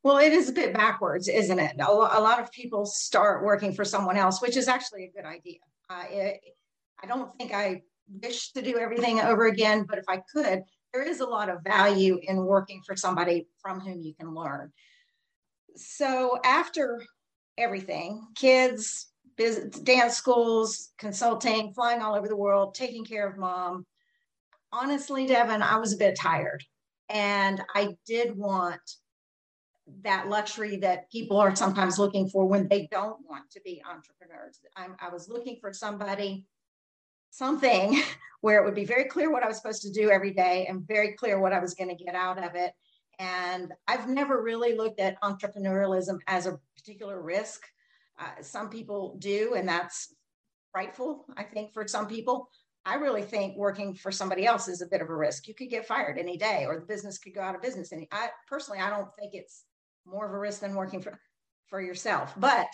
Well, 0.02 0.18
it 0.18 0.33
is 0.33 0.49
a 0.49 0.52
bit 0.52 0.73
backwards, 0.73 1.26
isn't 1.28 1.59
it? 1.59 1.75
A, 1.80 1.92
lot 1.92 2.40
of 2.40 2.52
people 2.52 2.87
start 2.87 3.45
working 3.45 3.73
for 3.73 3.85
someone 3.85 4.16
else, 4.16 4.40
which 4.40 4.56
is 4.56 4.68
actually 4.68 5.04
a 5.04 5.11
good 5.11 5.26
idea. 5.26 5.59
Uh, 5.90 6.04
it, 6.09 6.40
I 7.02 7.06
don't 7.09 7.37
think 7.37 7.52
I 7.52 7.83
wish 8.23 8.52
to 8.52 8.62
do 8.62 8.78
everything 8.78 9.21
over 9.21 9.47
again, 9.47 9.85
but 9.88 9.99
if 9.99 10.04
I 10.09 10.23
could, 10.33 10.62
there 10.92 11.02
is 11.02 11.18
a 11.18 11.26
lot 11.26 11.49
of 11.49 11.64
value 11.64 12.21
in 12.23 12.37
working 12.37 12.83
for 12.87 12.95
somebody 12.95 13.49
from 13.61 13.80
whom 13.80 14.00
you 14.00 14.14
can 14.14 14.33
learn. 14.33 14.73
So 15.76 16.38
after 16.45 17.02
everything, 17.59 18.26
kids, 18.35 19.09
business, 19.37 19.78
dance 19.80 20.16
schools, 20.16 20.92
consulting, 20.99 21.73
flying 21.75 22.02
all 22.02 22.14
over 22.14 22.28
the 22.28 22.37
world, 22.37 22.75
taking 22.75 23.04
care 23.04 23.28
of 23.28 23.37
mom. 23.37 23.87
Honestly, 24.73 25.26
Devin, 25.26 25.62
I 25.62 25.78
was 25.78 25.92
a 25.92 25.99
bit 25.99 26.16
tired. 26.16 26.64
And 27.09 27.62
I 27.75 27.97
did 28.06 28.37
want 28.37 28.80
that 30.02 30.28
luxury 30.28 30.78
that 30.78 31.11
people 31.11 31.38
are 31.38 31.54
sometimes 31.54 31.99
looking 31.99 32.28
for 32.28 32.47
when 32.47 32.66
they 32.66 32.88
don't 32.90 33.18
want 33.28 33.49
to 33.52 33.61
be 33.64 33.83
entrepreneurs. 33.88 34.59
I'm, 34.76 34.97
I 35.00 35.11
was 35.11 35.28
looking 35.28 35.59
for 35.61 35.73
somebody, 35.73 36.45
something 37.30 38.02
where 38.40 38.61
it 38.61 38.64
would 38.64 38.75
be 38.75 38.85
very 38.85 39.04
clear 39.04 39.30
what 39.30 39.45
I 39.45 39.47
was 39.47 39.59
supposed 39.59 39.83
to 39.83 39.92
do 39.92 40.11
every 40.11 40.33
day 40.33 40.66
and 40.68 40.87
very 40.87 41.12
clear 41.12 41.38
what 41.38 41.52
I 41.52 41.61
was 41.61 41.75
going 41.75 41.97
to 41.97 42.04
get 42.04 42.14
out 42.14 42.42
of 42.42 42.56
it. 42.56 42.73
And 43.18 43.73
I've 43.88 44.08
never 44.08 44.43
really 44.43 44.76
looked 44.76 45.00
at 45.00 45.21
entrepreneurialism 45.23 46.19
as 46.26 46.47
a 46.47 46.58
particular 46.76 47.21
risk. 47.21 47.67
Uh, 48.19 48.43
some 48.43 48.69
people 48.69 49.17
do, 49.19 49.54
and 49.54 49.69
that's 49.69 50.14
frightful, 50.73 51.25
I 51.36 51.45
think, 51.45 51.73
for 51.73 51.86
some 51.88 52.06
people. 52.06 52.49
I 52.84 52.95
really 52.95 53.23
think 53.23 53.56
working 53.56 53.95
for 53.95 54.12
somebody 54.12 54.47
else 54.47 54.69
is 54.69 54.80
a 54.80 54.86
bit 54.86 55.00
of 55.00 55.08
a 55.08 55.17
risk. 55.17 55.49
You 55.49 55.54
could 55.54 55.71
get 55.71 55.86
fired 55.86 56.19
any 56.19 56.36
day, 56.36 56.67
or 56.67 56.78
the 56.78 56.86
business 56.86 57.19
could 57.19 57.34
go 57.34 57.41
out 57.41 57.54
of 57.54 57.62
business. 57.62 57.93
And 57.93 58.06
I 58.12 58.28
personally, 58.49 58.80
I 58.80 58.91
don't 58.91 59.08
think 59.19 59.34
it's 59.34 59.64
more 60.04 60.26
of 60.26 60.32
a 60.32 60.38
risk 60.38 60.60
than 60.60 60.75
working 60.75 61.00
for, 61.00 61.19
for 61.69 61.80
yourself. 61.80 62.34
But 62.36 62.69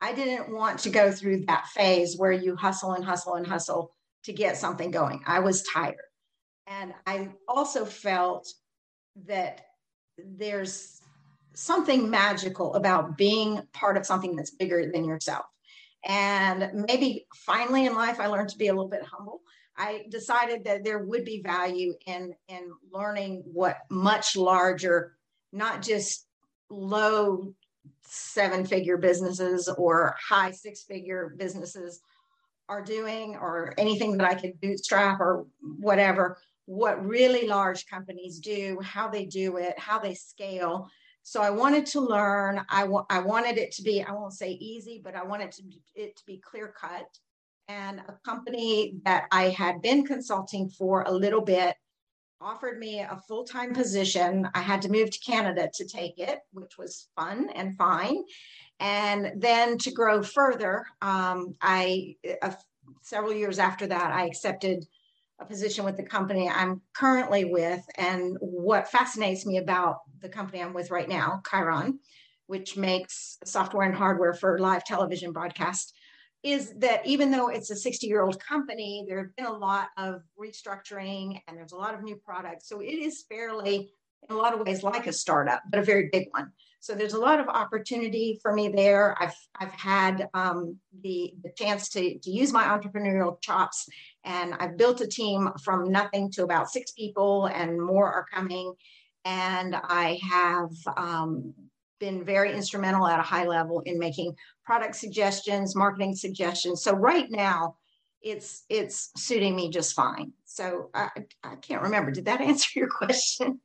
I 0.00 0.12
didn't 0.14 0.54
want 0.54 0.78
to 0.80 0.90
go 0.90 1.10
through 1.10 1.46
that 1.46 1.66
phase 1.66 2.16
where 2.16 2.32
you 2.32 2.56
hustle 2.56 2.92
and 2.92 3.04
hustle 3.04 3.34
and 3.34 3.46
hustle 3.46 3.94
to 4.24 4.32
get 4.32 4.56
something 4.56 4.90
going. 4.90 5.22
I 5.26 5.40
was 5.40 5.62
tired. 5.64 5.96
And 6.66 6.94
I 7.06 7.30
also 7.48 7.84
felt 7.84 8.48
that 9.26 9.62
there's 10.24 11.00
something 11.54 12.08
magical 12.10 12.74
about 12.74 13.16
being 13.16 13.60
part 13.72 13.96
of 13.96 14.06
something 14.06 14.36
that's 14.36 14.50
bigger 14.50 14.90
than 14.92 15.04
yourself. 15.04 15.46
And 16.04 16.84
maybe 16.86 17.26
finally 17.34 17.86
in 17.86 17.94
life, 17.94 18.20
I 18.20 18.26
learned 18.26 18.50
to 18.50 18.58
be 18.58 18.68
a 18.68 18.72
little 18.72 18.88
bit 18.88 19.02
humble. 19.02 19.40
I 19.76 20.06
decided 20.08 20.64
that 20.64 20.84
there 20.84 21.00
would 21.00 21.24
be 21.24 21.42
value 21.42 21.94
in, 22.06 22.34
in 22.48 22.72
learning 22.92 23.42
what 23.44 23.78
much 23.90 24.36
larger, 24.36 25.16
not 25.52 25.82
just 25.82 26.26
low 26.70 27.54
seven 28.02 28.64
figure 28.64 28.96
businesses 28.96 29.68
or 29.68 30.16
high 30.20 30.50
six 30.50 30.82
figure 30.82 31.34
businesses 31.36 32.00
are 32.68 32.82
doing, 32.82 33.34
or 33.34 33.72
anything 33.78 34.18
that 34.18 34.28
I 34.30 34.34
could 34.34 34.60
bootstrap 34.60 35.20
or 35.20 35.46
whatever, 35.62 36.38
what 36.68 37.04
really 37.04 37.46
large 37.46 37.86
companies 37.86 38.40
do, 38.40 38.78
how 38.82 39.08
they 39.08 39.24
do 39.24 39.56
it, 39.56 39.78
how 39.78 39.98
they 39.98 40.14
scale, 40.14 40.88
so 41.28 41.42
I 41.42 41.50
wanted 41.50 41.84
to 41.86 42.00
learn. 42.00 42.64
I, 42.70 42.88
I 43.10 43.18
wanted 43.18 43.58
it 43.58 43.70
to 43.72 43.82
be, 43.82 44.02
I 44.02 44.12
won't 44.12 44.32
say 44.32 44.52
easy, 44.52 44.98
but 45.04 45.14
I 45.14 45.22
wanted 45.24 45.52
to, 45.52 45.62
it 45.94 46.16
to 46.16 46.24
be 46.24 46.38
clear 46.38 46.68
cut. 46.68 47.06
And 47.68 48.00
a 48.00 48.18
company 48.24 48.94
that 49.04 49.26
I 49.30 49.50
had 49.50 49.82
been 49.82 50.06
consulting 50.06 50.70
for 50.70 51.02
a 51.02 51.12
little 51.12 51.42
bit 51.42 51.76
offered 52.40 52.78
me 52.78 53.00
a 53.00 53.20
full 53.28 53.44
time 53.44 53.74
position. 53.74 54.48
I 54.54 54.60
had 54.60 54.80
to 54.82 54.88
move 54.88 55.10
to 55.10 55.18
Canada 55.18 55.68
to 55.74 55.86
take 55.86 56.18
it, 56.18 56.38
which 56.52 56.78
was 56.78 57.08
fun 57.14 57.50
and 57.54 57.76
fine. 57.76 58.22
And 58.80 59.32
then 59.36 59.76
to 59.78 59.90
grow 59.90 60.22
further, 60.22 60.86
um, 61.02 61.56
I, 61.60 62.16
uh, 62.40 62.52
several 63.02 63.34
years 63.34 63.58
after 63.58 63.86
that, 63.86 64.12
I 64.12 64.24
accepted 64.24 64.86
a 65.40 65.44
position 65.44 65.84
with 65.84 65.96
the 65.96 66.02
company 66.02 66.48
I'm 66.48 66.82
currently 66.94 67.44
with. 67.44 67.82
And 67.96 68.36
what 68.40 68.90
fascinates 68.90 69.46
me 69.46 69.58
about 69.58 69.98
the 70.20 70.28
company 70.28 70.62
I'm 70.62 70.74
with 70.74 70.90
right 70.90 71.08
now, 71.08 71.42
Chyron, 71.46 71.98
which 72.46 72.76
makes 72.76 73.38
software 73.44 73.86
and 73.86 73.94
hardware 73.94 74.34
for 74.34 74.58
live 74.58 74.84
television 74.84 75.32
broadcast, 75.32 75.94
is 76.42 76.72
that 76.78 77.06
even 77.06 77.30
though 77.30 77.48
it's 77.48 77.70
a 77.70 77.76
60 77.76 78.06
year 78.06 78.22
old 78.22 78.42
company, 78.42 79.04
there 79.08 79.18
have 79.18 79.36
been 79.36 79.46
a 79.46 79.52
lot 79.52 79.88
of 79.96 80.22
restructuring 80.40 81.40
and 81.46 81.56
there's 81.56 81.72
a 81.72 81.76
lot 81.76 81.94
of 81.94 82.02
new 82.02 82.16
products. 82.16 82.68
So 82.68 82.80
it 82.80 82.86
is 82.86 83.24
fairly, 83.28 83.90
in 84.28 84.34
a 84.34 84.38
lot 84.38 84.54
of 84.54 84.60
ways, 84.66 84.82
like 84.82 85.06
a 85.06 85.12
startup, 85.12 85.62
but 85.70 85.80
a 85.80 85.84
very 85.84 86.08
big 86.12 86.28
one. 86.30 86.52
So 86.80 86.94
there's 86.94 87.14
a 87.14 87.20
lot 87.20 87.40
of 87.40 87.48
opportunity 87.48 88.38
for 88.40 88.52
me 88.52 88.68
there. 88.68 89.16
I've 89.20 89.34
I've 89.58 89.72
had 89.72 90.28
um, 90.34 90.78
the 91.02 91.34
the 91.42 91.50
chance 91.56 91.88
to 91.90 92.18
to 92.18 92.30
use 92.30 92.52
my 92.52 92.64
entrepreneurial 92.64 93.40
chops, 93.42 93.88
and 94.24 94.54
I've 94.54 94.76
built 94.76 95.00
a 95.00 95.06
team 95.06 95.50
from 95.64 95.90
nothing 95.90 96.30
to 96.32 96.44
about 96.44 96.70
six 96.70 96.92
people, 96.92 97.46
and 97.46 97.80
more 97.82 98.06
are 98.12 98.26
coming. 98.32 98.74
And 99.24 99.74
I 99.74 100.20
have 100.30 100.70
um, 100.96 101.52
been 101.98 102.24
very 102.24 102.52
instrumental 102.52 103.06
at 103.06 103.18
a 103.18 103.22
high 103.22 103.46
level 103.46 103.80
in 103.80 103.98
making 103.98 104.36
product 104.64 104.94
suggestions, 104.94 105.74
marketing 105.74 106.14
suggestions. 106.14 106.82
So 106.82 106.92
right 106.92 107.28
now, 107.28 107.76
it's 108.22 108.64
it's 108.68 109.10
suiting 109.16 109.56
me 109.56 109.70
just 109.70 109.94
fine. 109.94 110.32
So 110.44 110.90
I, 110.94 111.08
I 111.42 111.56
can't 111.56 111.82
remember. 111.82 112.10
Did 112.10 112.26
that 112.26 112.40
answer 112.50 112.78
your 112.78 112.88
question? 112.88 113.60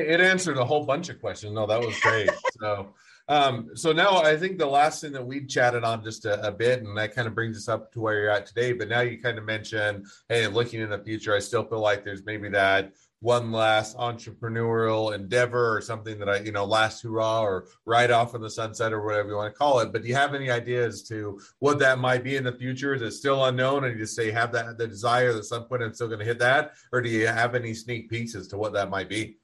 It 0.00 0.20
answered 0.20 0.58
a 0.58 0.64
whole 0.64 0.84
bunch 0.84 1.08
of 1.08 1.20
questions. 1.20 1.52
No, 1.52 1.66
that 1.66 1.80
was 1.80 1.98
great. 2.00 2.30
so, 2.60 2.94
um, 3.28 3.70
so 3.74 3.92
now 3.92 4.18
I 4.18 4.36
think 4.36 4.58
the 4.58 4.66
last 4.66 5.00
thing 5.00 5.12
that 5.12 5.26
we 5.26 5.46
chatted 5.46 5.84
on 5.84 6.04
just 6.04 6.26
a, 6.26 6.46
a, 6.46 6.52
bit, 6.52 6.82
and 6.82 6.96
that 6.98 7.14
kind 7.14 7.26
of 7.26 7.34
brings 7.34 7.56
us 7.56 7.68
up 7.68 7.92
to 7.92 8.00
where 8.00 8.20
you're 8.20 8.30
at 8.30 8.46
today. 8.46 8.72
But 8.72 8.88
now 8.88 9.00
you 9.00 9.18
kind 9.18 9.38
of 9.38 9.44
mentioned, 9.44 10.06
hey, 10.28 10.46
looking 10.46 10.80
in 10.80 10.90
the 10.90 10.98
future, 10.98 11.34
I 11.34 11.38
still 11.38 11.64
feel 11.64 11.80
like 11.80 12.04
there's 12.04 12.24
maybe 12.24 12.50
that 12.50 12.92
one 13.24 13.50
last 13.50 13.96
entrepreneurial 13.96 15.14
endeavor 15.14 15.74
or 15.74 15.80
something 15.80 16.18
that 16.18 16.28
I, 16.28 16.40
you 16.40 16.52
know, 16.52 16.66
last 16.66 17.02
hurrah 17.02 17.42
or 17.42 17.68
right 17.86 18.10
off 18.10 18.34
in 18.34 18.42
the 18.42 18.50
sunset 18.50 18.92
or 18.92 19.02
whatever 19.02 19.30
you 19.30 19.36
want 19.36 19.50
to 19.50 19.58
call 19.58 19.80
it. 19.80 19.92
But 19.92 20.02
do 20.02 20.08
you 20.08 20.14
have 20.14 20.34
any 20.34 20.50
ideas 20.50 21.02
to 21.04 21.40
what 21.58 21.78
that 21.78 21.98
might 21.98 22.22
be 22.22 22.36
in 22.36 22.44
the 22.44 22.52
future? 22.52 22.92
Is 22.92 23.00
it 23.00 23.12
still 23.12 23.46
unknown? 23.46 23.84
And 23.84 23.94
you 23.94 24.04
just 24.04 24.14
say 24.14 24.30
have 24.30 24.52
that 24.52 24.76
the 24.76 24.86
desire 24.86 25.32
that 25.32 25.44
some 25.44 25.64
point 25.64 25.82
I'm 25.82 25.94
still 25.94 26.08
going 26.08 26.18
to 26.18 26.26
hit 26.26 26.38
that, 26.40 26.72
or 26.92 27.00
do 27.00 27.08
you 27.08 27.26
have 27.26 27.54
any 27.54 27.72
sneak 27.72 28.10
peeks 28.10 28.34
as 28.34 28.46
to 28.48 28.58
what 28.58 28.74
that 28.74 28.90
might 28.90 29.08
be? 29.08 29.38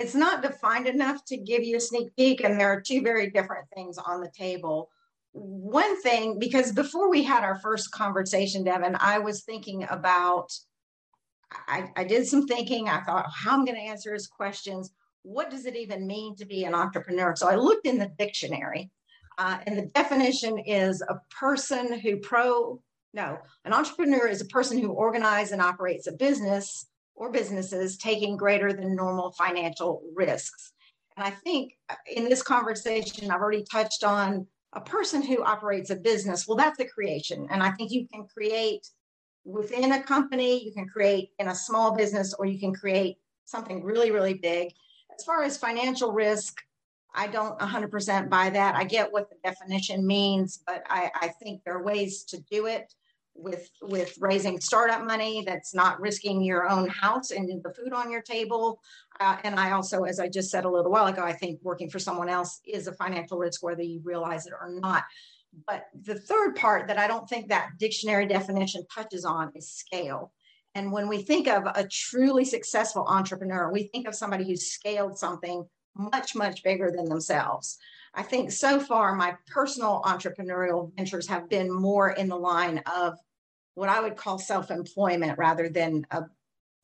It's 0.00 0.14
not 0.14 0.42
defined 0.42 0.86
enough 0.86 1.24
to 1.26 1.36
give 1.36 1.62
you 1.62 1.76
a 1.76 1.80
sneak 1.80 2.16
peek, 2.16 2.42
and 2.42 2.58
there 2.58 2.72
are 2.72 2.80
two 2.80 3.02
very 3.02 3.30
different 3.30 3.66
things 3.74 3.98
on 3.98 4.22
the 4.22 4.30
table. 4.30 4.88
One 5.32 6.00
thing, 6.02 6.38
because 6.38 6.72
before 6.72 7.10
we 7.10 7.22
had 7.22 7.44
our 7.44 7.58
first 7.60 7.92
conversation, 7.92 8.64
Devin, 8.64 8.96
I 8.98 9.18
was 9.18 9.42
thinking 9.42 9.86
about, 9.90 10.50
I, 11.68 11.90
I 11.96 12.04
did 12.04 12.26
some 12.26 12.46
thinking. 12.46 12.88
I 12.88 13.02
thought, 13.02 13.26
how 13.32 13.52
I'm 13.52 13.66
going 13.66 13.76
to 13.76 13.82
answer 13.82 14.14
his 14.14 14.26
questions. 14.26 14.90
What 15.22 15.50
does 15.50 15.66
it 15.66 15.76
even 15.76 16.06
mean 16.06 16.34
to 16.36 16.46
be 16.46 16.64
an 16.64 16.74
entrepreneur? 16.74 17.36
So 17.36 17.46
I 17.46 17.56
looked 17.56 17.86
in 17.86 17.98
the 17.98 18.10
dictionary, 18.18 18.90
uh, 19.36 19.58
and 19.66 19.76
the 19.76 19.86
definition 19.86 20.58
is 20.58 21.02
a 21.02 21.20
person 21.38 22.00
who 22.00 22.16
pro, 22.16 22.80
no, 23.12 23.38
an 23.66 23.74
entrepreneur 23.74 24.26
is 24.26 24.40
a 24.40 24.46
person 24.46 24.78
who 24.78 24.92
organizes 24.92 25.52
and 25.52 25.60
operates 25.60 26.06
a 26.06 26.12
business 26.12 26.86
or 27.20 27.30
businesses 27.30 27.98
taking 27.98 28.34
greater 28.34 28.72
than 28.72 28.96
normal 28.96 29.30
financial 29.32 30.02
risks. 30.14 30.72
And 31.18 31.26
I 31.26 31.30
think 31.30 31.74
in 32.16 32.30
this 32.30 32.42
conversation, 32.42 33.30
I've 33.30 33.42
already 33.42 33.62
touched 33.70 34.04
on 34.04 34.46
a 34.72 34.80
person 34.80 35.20
who 35.20 35.44
operates 35.44 35.90
a 35.90 35.96
business. 35.96 36.48
Well, 36.48 36.56
that's 36.56 36.80
a 36.80 36.86
creation. 36.86 37.46
And 37.50 37.62
I 37.62 37.72
think 37.72 37.90
you 37.90 38.08
can 38.08 38.24
create 38.24 38.88
within 39.44 39.92
a 39.92 40.02
company, 40.02 40.64
you 40.64 40.72
can 40.72 40.88
create 40.88 41.28
in 41.38 41.48
a 41.48 41.54
small 41.54 41.94
business, 41.94 42.32
or 42.32 42.46
you 42.46 42.58
can 42.58 42.72
create 42.72 43.18
something 43.44 43.84
really, 43.84 44.10
really 44.10 44.34
big. 44.34 44.72
As 45.14 45.22
far 45.22 45.42
as 45.42 45.58
financial 45.58 46.12
risk, 46.12 46.56
I 47.14 47.26
don't 47.26 47.58
100% 47.58 48.30
buy 48.30 48.48
that. 48.48 48.76
I 48.76 48.84
get 48.84 49.12
what 49.12 49.28
the 49.28 49.36
definition 49.44 50.06
means, 50.06 50.62
but 50.66 50.84
I, 50.88 51.10
I 51.14 51.28
think 51.42 51.64
there 51.64 51.76
are 51.76 51.84
ways 51.84 52.24
to 52.28 52.40
do 52.50 52.64
it 52.64 52.94
with 53.42 53.70
with 53.82 54.14
raising 54.20 54.60
startup 54.60 55.04
money 55.04 55.42
that's 55.46 55.74
not 55.74 56.00
risking 56.00 56.42
your 56.42 56.68
own 56.68 56.88
house 56.88 57.30
and 57.30 57.48
the 57.62 57.72
food 57.72 57.92
on 57.92 58.10
your 58.10 58.22
table. 58.22 58.80
Uh, 59.18 59.36
and 59.44 59.58
i 59.58 59.72
also 59.72 60.04
as 60.04 60.18
i 60.18 60.28
just 60.28 60.50
said 60.50 60.64
a 60.64 60.70
little 60.70 60.90
while 60.90 61.06
ago 61.06 61.22
i 61.22 61.32
think 61.32 61.60
working 61.62 61.90
for 61.90 61.98
someone 61.98 62.28
else 62.28 62.60
is 62.66 62.86
a 62.86 62.92
financial 62.94 63.38
risk 63.38 63.62
whether 63.62 63.82
you 63.82 64.00
realize 64.04 64.46
it 64.46 64.52
or 64.52 64.70
not. 64.80 65.04
But 65.66 65.86
the 66.04 66.14
third 66.14 66.56
part 66.56 66.86
that 66.88 66.98
i 66.98 67.06
don't 67.06 67.28
think 67.28 67.48
that 67.48 67.70
dictionary 67.78 68.26
definition 68.26 68.84
touches 68.94 69.24
on 69.24 69.52
is 69.54 69.70
scale. 69.70 70.32
And 70.74 70.92
when 70.92 71.08
we 71.08 71.22
think 71.22 71.48
of 71.48 71.64
a 71.66 71.86
truly 71.88 72.44
successful 72.44 73.04
entrepreneur 73.08 73.72
we 73.72 73.84
think 73.84 74.06
of 74.06 74.14
somebody 74.14 74.44
who's 74.46 74.70
scaled 74.70 75.18
something 75.18 75.64
much 75.96 76.34
much 76.34 76.62
bigger 76.62 76.90
than 76.94 77.06
themselves. 77.06 77.78
I 78.14 78.22
think 78.22 78.50
so 78.50 78.80
far 78.80 79.14
my 79.14 79.36
personal 79.46 80.02
entrepreneurial 80.04 80.92
ventures 80.96 81.28
have 81.28 81.48
been 81.48 81.72
more 81.72 82.10
in 82.10 82.28
the 82.28 82.36
line 82.36 82.82
of 82.92 83.18
what 83.74 83.88
I 83.88 84.00
would 84.00 84.16
call 84.16 84.38
self 84.38 84.70
employment 84.70 85.38
rather 85.38 85.68
than 85.68 86.06
a 86.10 86.24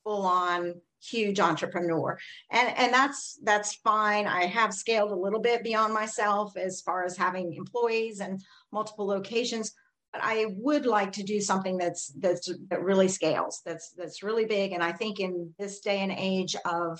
full 0.04 0.24
on 0.24 0.74
huge 1.02 1.38
entrepreneur 1.38 2.18
and 2.50 2.74
and 2.76 2.92
that's 2.92 3.38
that's 3.44 3.74
fine 3.74 4.26
i 4.26 4.46
have 4.46 4.72
scaled 4.72 5.12
a 5.12 5.14
little 5.14 5.38
bit 5.38 5.62
beyond 5.62 5.92
myself 5.92 6.56
as 6.56 6.80
far 6.80 7.04
as 7.04 7.16
having 7.16 7.52
employees 7.52 8.20
and 8.20 8.42
multiple 8.72 9.06
locations 9.06 9.72
but 10.12 10.22
i 10.24 10.46
would 10.56 10.86
like 10.86 11.12
to 11.12 11.22
do 11.22 11.38
something 11.38 11.76
that's 11.76 12.08
that's 12.18 12.50
that 12.70 12.82
really 12.82 13.06
scales 13.06 13.60
that's 13.64 13.90
that's 13.90 14.22
really 14.22 14.46
big 14.46 14.72
and 14.72 14.82
i 14.82 14.90
think 14.90 15.20
in 15.20 15.52
this 15.58 15.80
day 15.80 16.00
and 16.00 16.12
age 16.12 16.56
of 16.64 16.98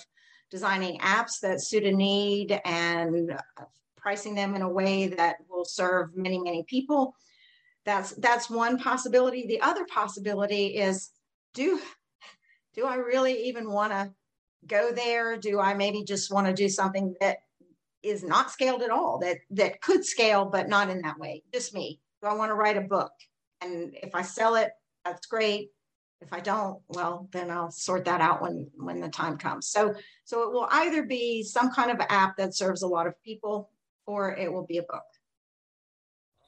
designing 0.49 0.99
apps 0.99 1.39
that 1.41 1.59
suit 1.61 1.83
a 1.83 1.91
need 1.91 2.61
and 2.63 3.37
pricing 4.07 4.35
them 4.35 4.55
in 4.55 4.61
a 4.61 4.69
way 4.69 5.07
that 5.07 5.35
will 5.49 5.65
serve 5.65 6.15
many, 6.15 6.39
many 6.39 6.63
people. 6.63 7.13
That's 7.87 8.11
that's 8.15 8.49
one 8.49 8.77
possibility. 8.77 9.47
The 9.47 9.61
other 9.61 9.85
possibility 9.85 10.75
is 10.75 11.09
do 11.53 11.79
do 12.75 12.85
I 12.85 12.95
really 12.95 13.47
even 13.47 13.71
want 13.71 13.93
to 13.93 14.13
go 14.67 14.91
there? 14.91 15.37
Do 15.37 15.61
I 15.61 15.73
maybe 15.73 16.03
just 16.03 16.29
want 16.29 16.47
to 16.47 16.53
do 16.53 16.67
something 16.67 17.15
that 17.21 17.37
is 18.03 18.25
not 18.25 18.51
scaled 18.51 18.81
at 18.81 18.91
all, 18.91 19.19
that 19.19 19.37
that 19.51 19.79
could 19.79 20.03
scale, 20.03 20.43
but 20.43 20.67
not 20.67 20.89
in 20.89 21.01
that 21.03 21.17
way? 21.17 21.43
Just 21.53 21.73
me. 21.73 22.01
Do 22.21 22.27
I 22.27 22.33
want 22.33 22.49
to 22.49 22.55
write 22.55 22.75
a 22.75 22.81
book? 22.81 23.13
And 23.61 23.95
if 24.03 24.13
I 24.13 24.21
sell 24.21 24.55
it, 24.55 24.71
that's 25.05 25.25
great. 25.25 25.69
If 26.19 26.33
I 26.33 26.41
don't, 26.41 26.81
well, 26.89 27.29
then 27.31 27.49
I'll 27.49 27.71
sort 27.71 28.03
that 28.03 28.19
out 28.19 28.41
when 28.41 28.69
when 28.75 28.99
the 28.99 29.07
time 29.07 29.37
comes. 29.37 29.69
So 29.69 29.95
so 30.25 30.43
it 30.43 30.51
will 30.51 30.67
either 30.71 31.03
be 31.03 31.41
some 31.41 31.71
kind 31.71 31.89
of 31.89 32.05
app 32.09 32.35
that 32.35 32.53
serves 32.53 32.81
a 32.81 32.87
lot 32.87 33.07
of 33.07 33.13
people 33.23 33.71
or 34.05 34.35
it 34.35 34.51
will 34.51 34.65
be 34.65 34.77
a 34.77 34.83
book. 34.83 35.05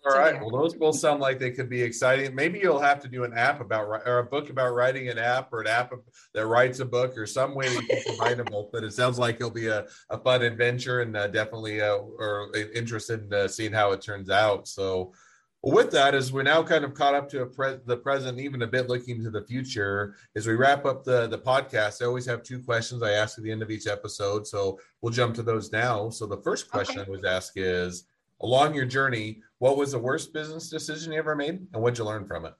All 0.05 0.13
so, 0.13 0.17
right. 0.17 0.35
Yeah. 0.35 0.41
Well, 0.41 0.61
those 0.61 0.75
both 0.75 0.95
sound 0.95 1.19
like 1.19 1.39
they 1.39 1.51
could 1.51 1.69
be 1.69 1.81
exciting. 1.81 2.33
Maybe 2.33 2.59
you'll 2.59 2.79
have 2.79 3.01
to 3.01 3.09
do 3.09 3.25
an 3.25 3.33
app 3.33 3.59
about 3.59 3.85
or 4.05 4.19
a 4.19 4.23
book 4.23 4.49
about 4.49 4.73
writing 4.73 5.09
an 5.09 5.17
app 5.17 5.51
or 5.51 5.61
an 5.61 5.67
app 5.67 5.91
that 6.33 6.47
writes 6.47 6.79
a 6.79 6.85
book 6.85 7.17
or 7.17 7.25
some 7.25 7.53
way 7.53 7.67
that 7.67 7.81
you 7.81 7.87
can 7.87 8.03
combine 8.03 8.37
them 8.37 8.47
both. 8.49 8.71
But 8.71 8.85
it 8.85 8.93
sounds 8.93 9.19
like 9.19 9.35
it'll 9.35 9.49
be 9.49 9.67
a, 9.67 9.85
a 10.09 10.17
fun 10.17 10.41
adventure 10.41 11.01
and 11.01 11.15
uh, 11.17 11.27
definitely 11.27 11.81
uh, 11.81 11.97
or 11.97 12.49
interested 12.73 13.25
in 13.25 13.33
uh, 13.33 13.47
seeing 13.49 13.73
how 13.73 13.91
it 13.91 14.01
turns 14.01 14.29
out. 14.29 14.69
So, 14.69 15.13
with 15.61 15.91
that, 15.91 16.15
as 16.15 16.31
we're 16.31 16.43
now 16.43 16.63
kind 16.63 16.85
of 16.85 16.93
caught 16.93 17.15
up 17.15 17.27
to 17.31 17.45
pre- 17.47 17.79
the 17.85 17.97
present, 17.97 18.39
even 18.39 18.61
a 18.61 18.67
bit 18.67 18.87
looking 18.87 19.21
to 19.21 19.29
the 19.29 19.43
future, 19.43 20.15
as 20.33 20.47
we 20.47 20.53
wrap 20.53 20.85
up 20.85 21.03
the 21.03 21.27
the 21.27 21.37
podcast, 21.39 22.01
I 22.01 22.05
always 22.05 22.25
have 22.25 22.43
two 22.43 22.59
questions 22.59 23.03
I 23.03 23.11
ask 23.11 23.37
at 23.37 23.43
the 23.43 23.51
end 23.51 23.61
of 23.61 23.69
each 23.69 23.85
episode. 23.85 24.47
So 24.47 24.79
we'll 25.01 25.11
jump 25.11 25.35
to 25.35 25.43
those 25.43 25.73
now. 25.73 26.09
So 26.09 26.25
the 26.25 26.41
first 26.41 26.71
question 26.71 27.01
okay. 27.01 27.05
I 27.05 27.07
always 27.07 27.25
ask 27.25 27.53
is, 27.57 28.05
along 28.41 28.73
your 28.73 28.85
journey, 28.85 29.41
what 29.59 29.77
was 29.77 29.91
the 29.91 29.99
worst 29.99 30.33
business 30.33 30.69
decision 30.69 31.13
you 31.13 31.19
ever 31.19 31.35
made, 31.35 31.67
and 31.73 31.81
what'd 31.81 31.97
you 31.97 32.05
learn 32.05 32.25
from 32.25 32.45
it? 32.45 32.53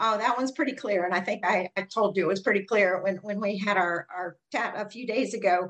Oh, 0.00 0.16
that 0.16 0.36
one's 0.36 0.52
pretty 0.52 0.72
clear, 0.72 1.04
and 1.04 1.14
I 1.14 1.20
think 1.20 1.44
I, 1.44 1.70
I 1.76 1.82
told 1.82 2.16
you 2.16 2.24
it 2.24 2.28
was 2.28 2.42
pretty 2.42 2.64
clear 2.64 3.02
when 3.02 3.16
when 3.16 3.40
we 3.40 3.58
had 3.58 3.76
our 3.76 4.06
our 4.14 4.36
chat 4.50 4.74
a 4.76 4.88
few 4.88 5.06
days 5.06 5.34
ago. 5.34 5.68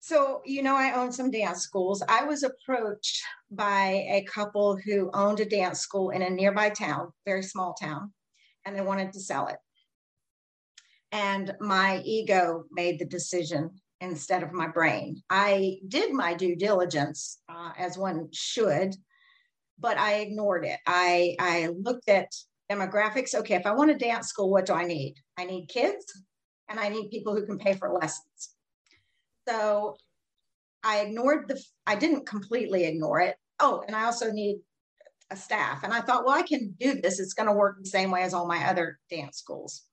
So, 0.00 0.42
you 0.46 0.62
know, 0.62 0.76
I 0.76 0.92
own 0.92 1.12
some 1.12 1.30
dance 1.30 1.60
schools. 1.60 2.02
I 2.08 2.24
was 2.24 2.42
approached 2.42 3.22
by 3.50 4.06
a 4.08 4.24
couple 4.24 4.76
who 4.76 5.10
owned 5.12 5.40
a 5.40 5.44
dance 5.44 5.80
school 5.80 6.10
in 6.10 6.22
a 6.22 6.30
nearby 6.30 6.70
town, 6.70 7.12
very 7.26 7.42
small 7.42 7.74
town, 7.74 8.12
and 8.64 8.76
they 8.76 8.80
wanted 8.80 9.12
to 9.12 9.20
sell 9.20 9.48
it. 9.48 9.58
And 11.12 11.54
my 11.60 12.00
ego 12.04 12.64
made 12.70 12.98
the 12.98 13.06
decision 13.06 13.80
instead 14.00 14.42
of 14.42 14.52
my 14.52 14.68
brain. 14.68 15.22
I 15.28 15.78
did 15.86 16.12
my 16.12 16.34
due 16.34 16.56
diligence 16.56 17.40
uh, 17.48 17.72
as 17.76 17.98
one 17.98 18.28
should, 18.32 18.94
but 19.78 19.98
I 19.98 20.20
ignored 20.20 20.64
it. 20.64 20.78
I, 20.86 21.36
I 21.38 21.68
looked 21.68 22.08
at 22.08 22.32
demographics. 22.70 23.34
Okay, 23.34 23.54
if 23.54 23.66
I 23.66 23.72
want 23.72 23.90
a 23.90 23.98
dance 23.98 24.28
school, 24.28 24.50
what 24.50 24.66
do 24.66 24.74
I 24.74 24.84
need? 24.84 25.14
I 25.36 25.44
need 25.44 25.66
kids 25.68 26.22
and 26.68 26.78
I 26.78 26.88
need 26.88 27.10
people 27.10 27.34
who 27.34 27.46
can 27.46 27.58
pay 27.58 27.74
for 27.74 27.92
lessons. 27.92 28.54
So 29.48 29.96
I 30.84 31.00
ignored 31.00 31.48
the, 31.48 31.62
I 31.86 31.96
didn't 31.96 32.26
completely 32.26 32.84
ignore 32.84 33.20
it. 33.20 33.36
Oh, 33.60 33.82
and 33.86 33.96
I 33.96 34.04
also 34.04 34.30
need 34.30 34.60
a 35.30 35.36
staff. 35.36 35.82
And 35.82 35.92
I 35.92 36.00
thought, 36.00 36.24
well, 36.24 36.36
I 36.36 36.42
can 36.42 36.74
do 36.78 37.00
this. 37.00 37.18
It's 37.18 37.34
going 37.34 37.48
to 37.48 37.54
work 37.54 37.78
the 37.80 37.88
same 37.88 38.10
way 38.10 38.22
as 38.22 38.34
all 38.34 38.46
my 38.46 38.68
other 38.68 38.98
dance 39.10 39.38
schools. 39.38 39.87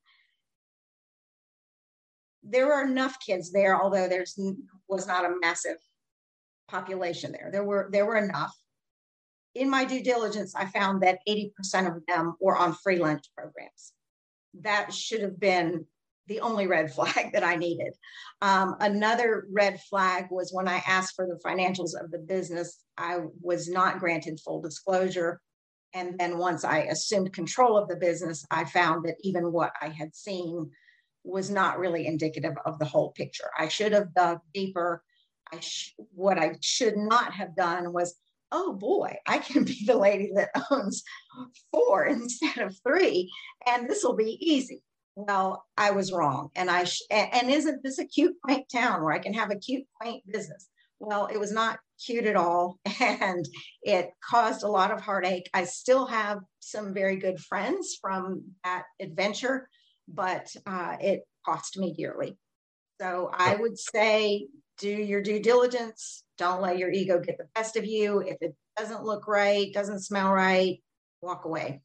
There 2.47 2.67
were 2.67 2.83
enough 2.83 3.17
kids 3.19 3.51
there, 3.51 3.81
although 3.81 4.07
there's 4.07 4.39
was 4.87 5.07
not 5.07 5.25
a 5.25 5.35
massive 5.41 5.77
population 6.67 7.31
there. 7.31 7.49
There 7.51 7.63
were 7.63 7.89
there 7.91 8.05
were 8.05 8.17
enough. 8.17 8.55
In 9.55 9.69
my 9.69 9.85
due 9.85 10.03
diligence, 10.03 10.53
I 10.55 10.65
found 10.65 11.01
that 11.03 11.19
80% 11.27 11.51
of 11.87 12.05
them 12.07 12.35
were 12.41 12.57
on 12.57 12.73
free 12.73 12.97
lunch 12.97 13.23
programs. 13.35 13.93
That 14.61 14.93
should 14.93 15.21
have 15.21 15.39
been 15.39 15.85
the 16.27 16.41
only 16.41 16.67
red 16.67 16.91
flag 16.93 17.29
that 17.33 17.43
I 17.43 17.55
needed. 17.55 17.93
Um, 18.41 18.75
another 18.79 19.47
red 19.51 19.79
flag 19.81 20.27
was 20.29 20.51
when 20.51 20.67
I 20.67 20.83
asked 20.85 21.15
for 21.15 21.27
the 21.27 21.39
financials 21.45 21.91
of 21.99 22.11
the 22.11 22.19
business, 22.19 22.83
I 22.97 23.19
was 23.41 23.69
not 23.69 23.99
granted 23.99 24.39
full 24.39 24.61
disclosure. 24.61 25.39
And 25.93 26.19
then 26.19 26.37
once 26.37 26.65
I 26.65 26.79
assumed 26.79 27.31
control 27.31 27.77
of 27.77 27.87
the 27.87 27.95
business, 27.95 28.45
I 28.51 28.65
found 28.65 29.05
that 29.05 29.15
even 29.21 29.53
what 29.53 29.71
I 29.81 29.87
had 29.87 30.13
seen 30.13 30.69
was 31.25 31.49
not 31.49 31.79
really 31.79 32.05
indicative 32.05 32.53
of 32.65 32.79
the 32.79 32.85
whole 32.85 33.11
picture. 33.11 33.49
I 33.57 33.67
should 33.67 33.91
have 33.91 34.13
dug 34.13 34.39
deeper. 34.53 35.03
I 35.51 35.59
sh- 35.59 35.95
what 36.13 36.37
I 36.37 36.55
should 36.61 36.97
not 36.97 37.33
have 37.33 37.55
done 37.55 37.93
was, 37.93 38.15
oh 38.51 38.73
boy, 38.73 39.17
I 39.27 39.39
can 39.39 39.63
be 39.63 39.83
the 39.85 39.97
lady 39.97 40.31
that 40.35 40.49
owns 40.71 41.03
four 41.71 42.05
instead 42.05 42.59
of 42.59 42.77
three, 42.85 43.31
and 43.67 43.89
this 43.89 44.03
will 44.03 44.15
be 44.15 44.37
easy 44.39 44.81
well, 45.15 45.65
I 45.77 45.91
was 45.91 46.11
wrong. 46.11 46.49
And 46.55 46.69
I, 46.69 46.83
sh- 46.83 47.01
and 47.09 47.49
isn't 47.49 47.83
this 47.83 47.99
a 47.99 48.05
cute, 48.05 48.35
quaint 48.43 48.67
town 48.69 49.01
where 49.01 49.13
I 49.13 49.19
can 49.19 49.33
have 49.33 49.49
a 49.49 49.55
cute, 49.55 49.85
quaint 49.99 50.23
business? 50.29 50.67
Well, 50.99 51.27
it 51.27 51.39
was 51.39 51.51
not 51.51 51.79
cute 52.03 52.25
at 52.25 52.35
all. 52.35 52.79
And 52.99 53.47
it 53.81 54.11
caused 54.23 54.63
a 54.63 54.67
lot 54.67 54.91
of 54.91 55.01
heartache. 55.01 55.49
I 55.53 55.63
still 55.65 56.05
have 56.07 56.39
some 56.59 56.93
very 56.93 57.15
good 57.15 57.39
friends 57.39 57.97
from 57.99 58.43
that 58.63 58.83
adventure, 58.99 59.69
but 60.07 60.55
uh, 60.65 60.97
it 60.99 61.21
cost 61.45 61.77
me 61.77 61.93
dearly. 61.97 62.37
So 62.99 63.29
I 63.33 63.55
would 63.55 63.77
say 63.77 64.47
do 64.77 64.89
your 64.89 65.21
due 65.21 65.39
diligence. 65.39 66.23
Don't 66.37 66.61
let 66.61 66.77
your 66.77 66.91
ego 66.91 67.19
get 67.19 67.37
the 67.37 67.47
best 67.55 67.77
of 67.77 67.85
you. 67.85 68.19
If 68.19 68.37
it 68.41 68.55
doesn't 68.77 69.03
look 69.03 69.27
right, 69.27 69.73
doesn't 69.73 70.01
smell 70.01 70.31
right, 70.31 70.81
walk 71.21 71.45
away. 71.45 71.81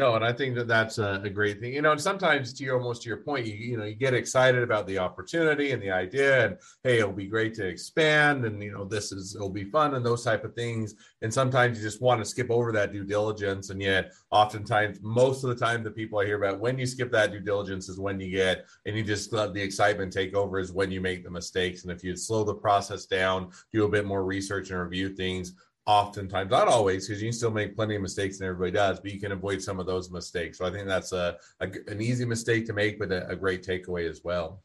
No, 0.00 0.14
and 0.14 0.24
I 0.24 0.32
think 0.32 0.54
that 0.54 0.66
that's 0.66 0.96
a, 0.96 1.20
a, 1.22 1.28
great 1.28 1.60
thing. 1.60 1.74
You 1.74 1.82
know, 1.82 1.92
and 1.92 2.00
sometimes 2.00 2.54
to 2.54 2.64
your 2.64 2.78
almost 2.78 3.02
to 3.02 3.10
your 3.10 3.18
point, 3.18 3.44
you 3.44 3.52
you 3.52 3.76
know 3.76 3.84
you 3.84 3.94
get 3.94 4.14
excited 4.14 4.62
about 4.62 4.86
the 4.86 4.96
opportunity 4.96 5.72
and 5.72 5.82
the 5.82 5.90
idea, 5.90 6.46
and 6.46 6.56
hey, 6.82 7.00
it'll 7.00 7.12
be 7.12 7.26
great 7.26 7.52
to 7.56 7.66
expand, 7.66 8.46
and 8.46 8.62
you 8.62 8.72
know 8.72 8.86
this 8.86 9.12
is 9.12 9.34
it'll 9.36 9.50
be 9.50 9.64
fun 9.64 9.94
and 9.94 10.06
those 10.06 10.24
type 10.24 10.42
of 10.42 10.54
things. 10.54 10.94
And 11.20 11.32
sometimes 11.32 11.76
you 11.76 11.84
just 11.84 12.00
want 12.00 12.18
to 12.22 12.24
skip 12.24 12.50
over 12.50 12.72
that 12.72 12.94
due 12.94 13.04
diligence, 13.04 13.68
and 13.68 13.82
yet 13.82 14.12
oftentimes, 14.30 15.00
most 15.02 15.44
of 15.44 15.50
the 15.50 15.66
time, 15.66 15.84
the 15.84 15.90
people 15.90 16.18
I 16.18 16.24
hear 16.24 16.42
about 16.42 16.60
when 16.60 16.78
you 16.78 16.86
skip 16.86 17.12
that 17.12 17.30
due 17.30 17.40
diligence 17.40 17.90
is 17.90 18.00
when 18.00 18.18
you 18.18 18.30
get 18.30 18.64
and 18.86 18.96
you 18.96 19.04
just 19.04 19.34
let 19.34 19.52
the 19.52 19.60
excitement 19.60 20.14
take 20.14 20.34
over 20.34 20.58
is 20.58 20.72
when 20.72 20.90
you 20.90 21.02
make 21.02 21.24
the 21.24 21.30
mistakes. 21.30 21.82
And 21.82 21.92
if 21.92 22.02
you 22.02 22.16
slow 22.16 22.42
the 22.42 22.54
process 22.54 23.04
down, 23.04 23.50
do 23.70 23.84
a 23.84 23.88
bit 23.90 24.06
more 24.06 24.24
research 24.24 24.70
and 24.70 24.80
review 24.80 25.10
things, 25.10 25.52
oftentimes 25.86 26.50
not 26.50 26.68
always 26.68 27.06
because 27.06 27.22
you 27.22 27.28
can 27.28 27.36
still 27.36 27.50
make 27.50 27.74
plenty 27.74 27.96
of 27.96 28.02
mistakes 28.02 28.38
and 28.38 28.48
everybody 28.48 28.70
does 28.70 29.00
but 29.00 29.12
you 29.12 29.20
can 29.20 29.32
avoid 29.32 29.62
some 29.62 29.80
of 29.80 29.86
those 29.86 30.10
mistakes. 30.10 30.58
So 30.58 30.66
i 30.66 30.70
think 30.70 30.86
that's 30.86 31.12
a, 31.12 31.36
a 31.60 31.70
an 31.88 32.00
easy 32.00 32.24
mistake 32.24 32.66
to 32.66 32.72
make 32.72 32.98
but 32.98 33.10
a, 33.10 33.28
a, 33.28 33.36
great 33.36 33.64
takeaway 33.64 34.08
as 34.08 34.22
well. 34.22 34.62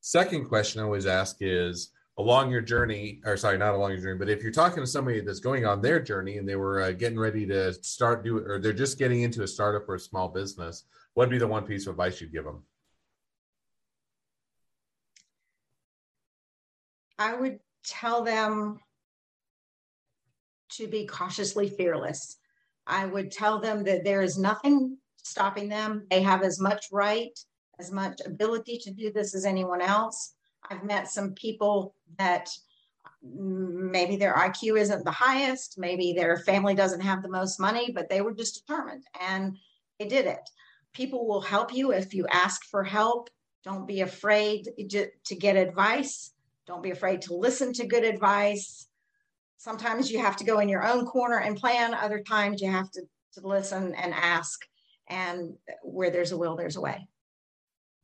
Second 0.00 0.46
question 0.46 0.80
i 0.80 0.84
always 0.84 1.06
ask 1.06 1.36
is 1.40 1.92
along 2.18 2.50
your 2.50 2.60
journey 2.60 3.20
or 3.24 3.36
sorry 3.36 3.58
not 3.58 3.74
along 3.74 3.90
your 3.90 4.00
journey 4.00 4.18
but 4.18 4.28
if 4.28 4.42
you're 4.42 4.52
talking 4.52 4.82
to 4.82 4.86
somebody 4.86 5.20
that's 5.20 5.40
going 5.40 5.66
on 5.66 5.80
their 5.80 6.00
journey 6.00 6.38
and 6.38 6.48
they 6.48 6.56
were 6.56 6.82
uh, 6.82 6.92
getting 6.92 7.18
ready 7.18 7.44
to 7.46 7.72
start 7.72 8.22
doing 8.22 8.44
or 8.46 8.60
they're 8.60 8.72
just 8.72 8.98
getting 8.98 9.22
into 9.22 9.42
a 9.42 9.48
startup 9.48 9.88
or 9.88 9.96
a 9.96 10.00
small 10.00 10.28
business 10.28 10.84
what'd 11.14 11.30
be 11.30 11.38
the 11.38 11.46
one 11.46 11.64
piece 11.64 11.86
of 11.86 11.92
advice 11.92 12.20
you'd 12.20 12.32
give 12.32 12.44
them 12.44 12.62
i 17.18 17.34
would 17.34 17.58
tell 17.84 18.22
them 18.22 18.78
to 20.76 20.88
be 20.88 21.06
cautiously 21.06 21.68
fearless. 21.68 22.38
I 22.86 23.06
would 23.06 23.30
tell 23.30 23.60
them 23.60 23.84
that 23.84 24.04
there 24.04 24.22
is 24.22 24.38
nothing 24.38 24.98
stopping 25.22 25.68
them. 25.68 26.06
They 26.10 26.22
have 26.22 26.42
as 26.42 26.60
much 26.60 26.86
right, 26.92 27.38
as 27.78 27.90
much 27.90 28.20
ability 28.24 28.78
to 28.84 28.90
do 28.90 29.10
this 29.12 29.34
as 29.34 29.44
anyone 29.44 29.80
else. 29.80 30.34
I've 30.70 30.84
met 30.84 31.10
some 31.10 31.32
people 31.32 31.94
that 32.18 32.48
maybe 33.22 34.16
their 34.16 34.34
IQ 34.34 34.78
isn't 34.78 35.04
the 35.04 35.10
highest, 35.10 35.78
maybe 35.78 36.12
their 36.12 36.38
family 36.38 36.74
doesn't 36.74 37.00
have 37.00 37.22
the 37.22 37.28
most 37.30 37.58
money, 37.58 37.90
but 37.90 38.08
they 38.10 38.20
were 38.20 38.34
just 38.34 38.66
determined 38.66 39.04
and 39.20 39.56
they 39.98 40.06
did 40.06 40.26
it. 40.26 40.50
People 40.92 41.26
will 41.26 41.40
help 41.40 41.72
you 41.72 41.92
if 41.92 42.12
you 42.12 42.26
ask 42.28 42.64
for 42.66 42.84
help. 42.84 43.30
Don't 43.64 43.86
be 43.86 44.02
afraid 44.02 44.68
to 44.76 45.34
get 45.36 45.56
advice. 45.56 46.32
Don't 46.66 46.82
be 46.82 46.90
afraid 46.90 47.22
to 47.22 47.34
listen 47.34 47.72
to 47.74 47.86
good 47.86 48.04
advice 48.04 48.88
sometimes 49.64 50.10
you 50.10 50.18
have 50.18 50.36
to 50.36 50.44
go 50.44 50.58
in 50.58 50.68
your 50.68 50.86
own 50.86 51.06
corner 51.06 51.38
and 51.38 51.56
plan. 51.56 51.94
Other 51.94 52.20
times 52.20 52.60
you 52.60 52.70
have 52.70 52.90
to, 52.90 53.00
to 53.32 53.48
listen 53.48 53.94
and 53.94 54.12
ask 54.12 54.60
and 55.08 55.54
where 55.82 56.10
there's 56.10 56.32
a 56.32 56.36
will 56.36 56.54
there's 56.54 56.76
a 56.76 56.80
way 56.80 57.08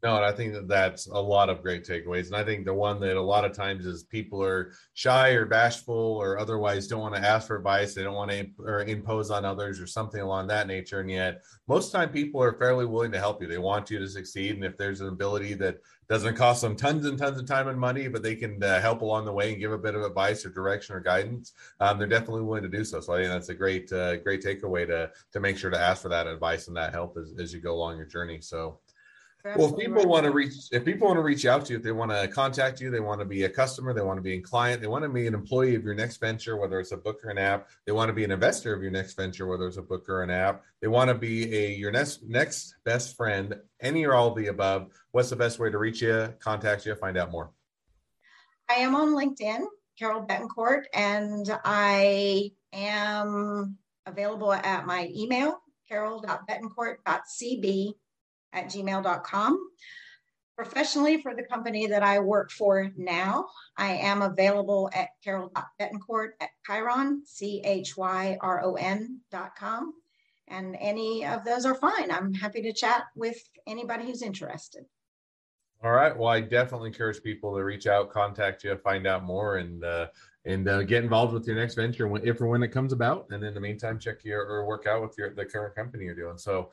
no, 0.03 0.17
and 0.17 0.25
I 0.25 0.33
think 0.33 0.55
that 0.55 0.67
that's 0.67 1.09
a 1.09 1.19
lot 1.19 1.51
of 1.51 1.63
great 1.63 1.85
takeaways. 1.85 2.29
And 2.29 2.37
I 2.37 2.43
think 2.43 2.65
the 2.65 2.73
one 2.73 3.01
that 3.01 3.17
a 3.17 3.23
lot 3.23 3.45
of 3.45 3.53
times 3.53 3.85
is 3.85 4.05
people 4.05 4.43
are 4.43 4.73
shy 4.95 5.31
or 5.31 5.45
bashful 5.45 5.95
or 5.95 6.39
otherwise 6.39 6.87
don't 6.87 7.01
want 7.01 7.15
to 7.17 7.21
ask 7.21 7.49
for 7.49 7.57
advice. 7.57 7.93
They 7.93 8.03
don't 8.03 8.15
want 8.15 8.31
to 8.31 8.39
imp- 8.39 8.61
or 8.61 8.81
impose 8.83 9.31
on 9.31 9.45
others 9.45 9.79
or 9.79 9.87
something 9.87 10.23
along 10.23 10.47
that 10.49 10.67
nature. 10.67 11.01
And 11.01 11.11
yet, 11.11 11.43
most 11.69 11.93
time 11.93 12.09
people 12.09 12.43
are 12.43 12.59
fairly 12.59 12.87
willing 12.87 13.13
to 13.13 13.19
help 13.19 13.43
you. 13.43 13.49
They 13.49 13.59
want 13.59 13.91
you 13.91 13.99
to 13.99 14.09
succeed. 14.09 14.55
And 14.55 14.65
if 14.65 14.79
there's 14.79 15.03
an 15.03 15.09
ability 15.09 15.53
that 15.55 15.79
doesn't 16.09 16.35
cost 16.35 16.63
them 16.63 16.77
tons 16.77 17.05
and 17.05 17.19
tons 17.19 17.39
of 17.39 17.47
time 17.47 17.69
and 17.69 17.79
money, 17.79 18.09
but 18.09 18.23
they 18.23 18.35
can 18.35 18.61
uh, 18.63 18.81
help 18.81 19.03
along 19.03 19.27
the 19.27 19.33
way 19.33 19.53
and 19.53 19.61
give 19.61 19.71
a 19.71 19.79
bit 19.79 19.95
of 19.95 20.03
advice 20.03 20.45
or 20.47 20.51
direction 20.51 20.97
or 20.97 21.01
guidance, 21.01 21.53
um, 21.79 21.99
they're 21.99 22.09
definitely 22.09 22.43
willing 22.43 22.63
to 22.63 22.69
do 22.69 22.85
so. 22.85 23.01
So 23.01 23.13
I 23.13 23.19
think 23.19 23.29
that's 23.29 23.51
a 23.51 23.55
great, 23.55 23.93
uh, 23.93 24.17
great 24.17 24.43
takeaway 24.43 24.87
to 24.87 25.11
to 25.33 25.41
make 25.41 25.59
sure 25.59 25.71
to 25.71 25.79
ask 25.79 26.03
for 26.03 26.09
that 26.09 26.27
advice 26.27 26.69
and 26.69 26.77
that 26.77 26.93
help 26.93 27.17
as, 27.17 27.35
as 27.39 27.53
you 27.53 27.61
go 27.61 27.75
along 27.75 27.97
your 27.97 28.07
journey. 28.07 28.41
So 28.41 28.81
well, 29.44 29.72
if 29.72 29.79
people 29.79 30.07
want 30.07 30.24
to 30.24 30.31
reach, 30.31 30.53
if 30.70 30.85
people 30.85 31.07
want 31.07 31.16
to 31.16 31.22
reach 31.22 31.46
out 31.46 31.64
to 31.66 31.72
you, 31.72 31.79
if 31.79 31.85
they 31.85 31.92
want 31.92 32.11
to 32.11 32.29
contact 32.29 32.81
you, 32.81 32.90
they 32.90 33.00
want 33.00 33.20
to 33.20 33.24
be 33.24 33.44
a 33.44 33.48
customer, 33.48 33.94
they 33.94 34.03
want 34.03 34.18
to 34.18 34.22
be 34.22 34.35
a 34.35 34.40
client, 34.40 34.81
they 34.81 34.87
want 34.87 35.03
to 35.03 35.09
be 35.09 35.26
an 35.26 35.35
employee 35.35 35.74
of 35.74 35.85
your 35.85 35.94
next 35.94 36.18
venture, 36.18 36.57
whether 36.57 36.79
it's 36.79 36.92
a 36.92 36.96
book 36.96 37.24
or 37.24 37.31
an 37.31 37.38
app, 37.38 37.68
they 37.87 37.92
want 37.92 38.09
to 38.09 38.12
be 38.12 38.24
an 38.24 38.31
investor 38.31 38.74
of 38.74 38.83
your 38.83 38.90
next 38.90 39.14
venture, 39.14 39.46
whether 39.46 39.66
it's 39.66 39.79
a 39.79 39.83
book 39.83 40.09
or 40.09 40.22
an 40.22 40.31
app, 40.31 40.62
they 40.81 40.88
want 40.88 41.09
to 41.09 41.14
be 41.14 41.55
a 41.55 41.72
your 41.72 41.90
next 41.90 42.22
next 42.24 42.74
best 42.85 43.16
friend, 43.16 43.55
any 43.81 44.05
or 44.05 44.14
all 44.14 44.29
of 44.29 44.37
the 44.37 44.48
above. 44.48 44.88
What's 45.12 45.31
the 45.31 45.37
best 45.37 45.59
way 45.59 45.70
to 45.70 45.79
reach 45.79 46.03
you, 46.03 46.35
contact 46.38 46.85
you, 46.87 46.94
find 46.94 47.16
out 47.16 47.31
more? 47.31 47.50
I 48.68 48.74
am 48.74 48.94
on 48.94 49.14
LinkedIn, 49.14 49.64
Carol 49.98 50.26
Bettencourt, 50.26 50.85
and 50.94 51.59
I 51.64 52.53
am 52.72 53.79
available 54.07 54.53
at 54.53 54.87
my 54.87 55.11
email, 55.14 55.61
carol.bettencourt.cb 55.88 57.94
at 58.53 58.67
gmail.com. 58.67 59.59
Professionally, 60.57 61.23
for 61.23 61.35
the 61.35 61.43
company 61.43 61.87
that 61.87 62.03
I 62.03 62.19
work 62.19 62.51
for 62.51 62.91
now, 62.97 63.47
I 63.79 63.93
am 63.93 64.21
available 64.21 64.91
at 64.93 65.09
carol.bettencourt 65.25 66.31
at 66.41 66.51
Chyron, 66.69 67.21
C 67.25 67.63
H 67.65 67.97
Y 67.97 68.37
R 68.41 68.63
O 68.63 68.75
N 68.75 69.21
dot 69.31 69.57
com. 69.57 69.95
And 70.49 70.77
any 70.79 71.25
of 71.25 71.45
those 71.45 71.65
are 71.65 71.75
fine. 71.75 72.11
I'm 72.11 72.35
happy 72.35 72.61
to 72.63 72.73
chat 72.73 73.05
with 73.15 73.39
anybody 73.67 74.05
who's 74.05 74.21
interested. 74.21 74.85
All 75.83 75.93
right. 75.93 76.15
Well, 76.15 76.29
I 76.29 76.43
definitely 76.43 76.89
encourage 76.89 77.23
people 77.23 77.57
to 77.57 77.65
reach 77.65 77.87
out, 77.87 78.11
contact 78.11 78.65
you, 78.65 78.77
find 78.77 79.07
out 79.07 79.25
more, 79.25 79.57
and 79.57 79.83
uh, 79.83 80.09
and 80.45 80.69
uh, 80.69 80.83
get 80.83 81.03
involved 81.03 81.33
with 81.33 81.47
your 81.47 81.57
next 81.57 81.75
venture 81.75 82.15
if 82.23 82.41
or 82.41 82.49
when 82.49 82.63
it 82.63 82.69
comes 82.69 82.93
about. 82.93 83.27
And 83.31 83.43
in 83.43 83.55
the 83.55 83.61
meantime, 83.61 83.99
check 83.99 84.25
your 84.25 84.43
or 84.43 84.67
work 84.67 84.87
out 84.87 85.01
with 85.01 85.17
your 85.17 85.35
the 85.35 85.47
current 85.47 85.75
company 85.75 86.05
you're 86.05 86.15
doing. 86.15 86.37
So 86.37 86.71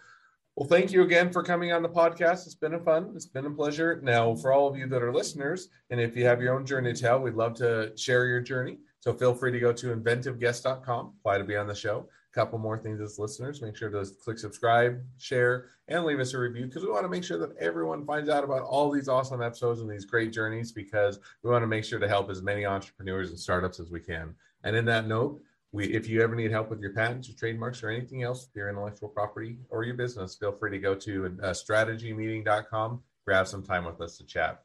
well, 0.57 0.67
thank 0.67 0.91
you 0.91 1.03
again 1.03 1.31
for 1.31 1.43
coming 1.43 1.71
on 1.71 1.83
the 1.83 1.89
podcast. 1.89 2.47
It's 2.47 2.55
been 2.55 2.73
a 2.73 2.79
fun. 2.79 3.11
It's 3.13 3.27
been 3.27 3.45
a 3.45 3.51
pleasure. 3.51 3.99
Now, 4.01 4.33
for 4.33 4.51
all 4.51 4.67
of 4.67 4.75
you 4.75 4.87
that 4.87 5.03
are 5.03 5.13
listeners, 5.13 5.69
and 5.91 6.01
if 6.01 6.17
you 6.17 6.25
have 6.25 6.41
your 6.41 6.55
own 6.55 6.65
journey 6.65 6.91
to 6.91 6.99
tell, 6.99 7.19
we'd 7.19 7.35
love 7.35 7.53
to 7.57 7.95
share 7.95 8.25
your 8.25 8.41
journey. 8.41 8.79
So 8.99 9.13
feel 9.13 9.35
free 9.35 9.51
to 9.51 9.59
go 9.59 9.71
to 9.71 9.95
inventiveguest.com, 9.95 11.13
apply 11.19 11.37
to 11.37 11.43
be 11.43 11.55
on 11.55 11.67
the 11.67 11.75
show. 11.75 12.09
A 12.31 12.33
couple 12.33 12.57
more 12.57 12.75
things 12.75 12.99
as 13.01 13.19
listeners. 13.19 13.61
Make 13.61 13.75
sure 13.75 13.91
to 13.91 14.03
click 14.23 14.39
subscribe, 14.39 14.99
share, 15.19 15.67
and 15.89 16.03
leave 16.03 16.19
us 16.19 16.33
a 16.33 16.39
review 16.39 16.65
because 16.65 16.81
we 16.81 16.89
want 16.89 17.03
to 17.03 17.09
make 17.09 17.23
sure 17.23 17.37
that 17.37 17.55
everyone 17.59 18.03
finds 18.03 18.27
out 18.27 18.43
about 18.43 18.63
all 18.63 18.89
these 18.89 19.07
awesome 19.07 19.43
episodes 19.43 19.81
and 19.81 19.89
these 19.89 20.05
great 20.05 20.33
journeys 20.33 20.71
because 20.71 21.19
we 21.43 21.51
want 21.51 21.61
to 21.61 21.67
make 21.67 21.85
sure 21.85 21.99
to 21.99 22.07
help 22.07 22.31
as 22.31 22.41
many 22.41 22.65
entrepreneurs 22.65 23.29
and 23.29 23.39
startups 23.39 23.79
as 23.79 23.91
we 23.91 23.99
can. 23.99 24.33
And 24.63 24.75
in 24.75 24.85
that 24.85 25.07
note, 25.07 25.39
we, 25.71 25.85
if 25.85 26.07
you 26.07 26.21
ever 26.21 26.35
need 26.35 26.51
help 26.51 26.69
with 26.69 26.79
your 26.79 26.93
patents 26.93 27.29
or 27.29 27.33
trademarks 27.33 27.83
or 27.83 27.89
anything 27.89 28.23
else 28.23 28.49
your 28.55 28.69
intellectual 28.69 29.09
property 29.09 29.57
or 29.69 29.83
your 29.83 29.95
business, 29.95 30.35
feel 30.35 30.51
free 30.51 30.71
to 30.71 30.79
go 30.79 30.95
to 30.95 31.37
uh, 31.43 31.47
strategymeeting.com, 31.49 33.01
grab 33.25 33.47
some 33.47 33.63
time 33.63 33.85
with 33.85 33.99
us 34.01 34.17
to 34.17 34.25
chat. 34.25 34.63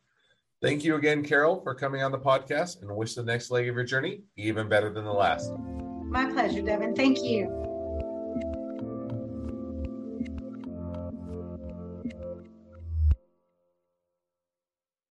Thank 0.60 0.84
you 0.84 0.94
again, 0.94 1.24
Carol, 1.24 1.60
for 1.60 1.74
coming 1.74 2.02
on 2.02 2.12
the 2.12 2.18
podcast 2.18 2.82
and 2.82 2.96
wish 2.96 3.14
the 3.14 3.24
next 3.24 3.50
leg 3.50 3.68
of 3.68 3.74
your 3.74 3.84
journey 3.84 4.22
even 4.36 4.68
better 4.68 4.92
than 4.92 5.04
the 5.04 5.12
last. 5.12 5.50
My 6.04 6.30
pleasure, 6.30 6.62
Devin. 6.62 6.94
Thank 6.94 7.22
you. 7.22 7.71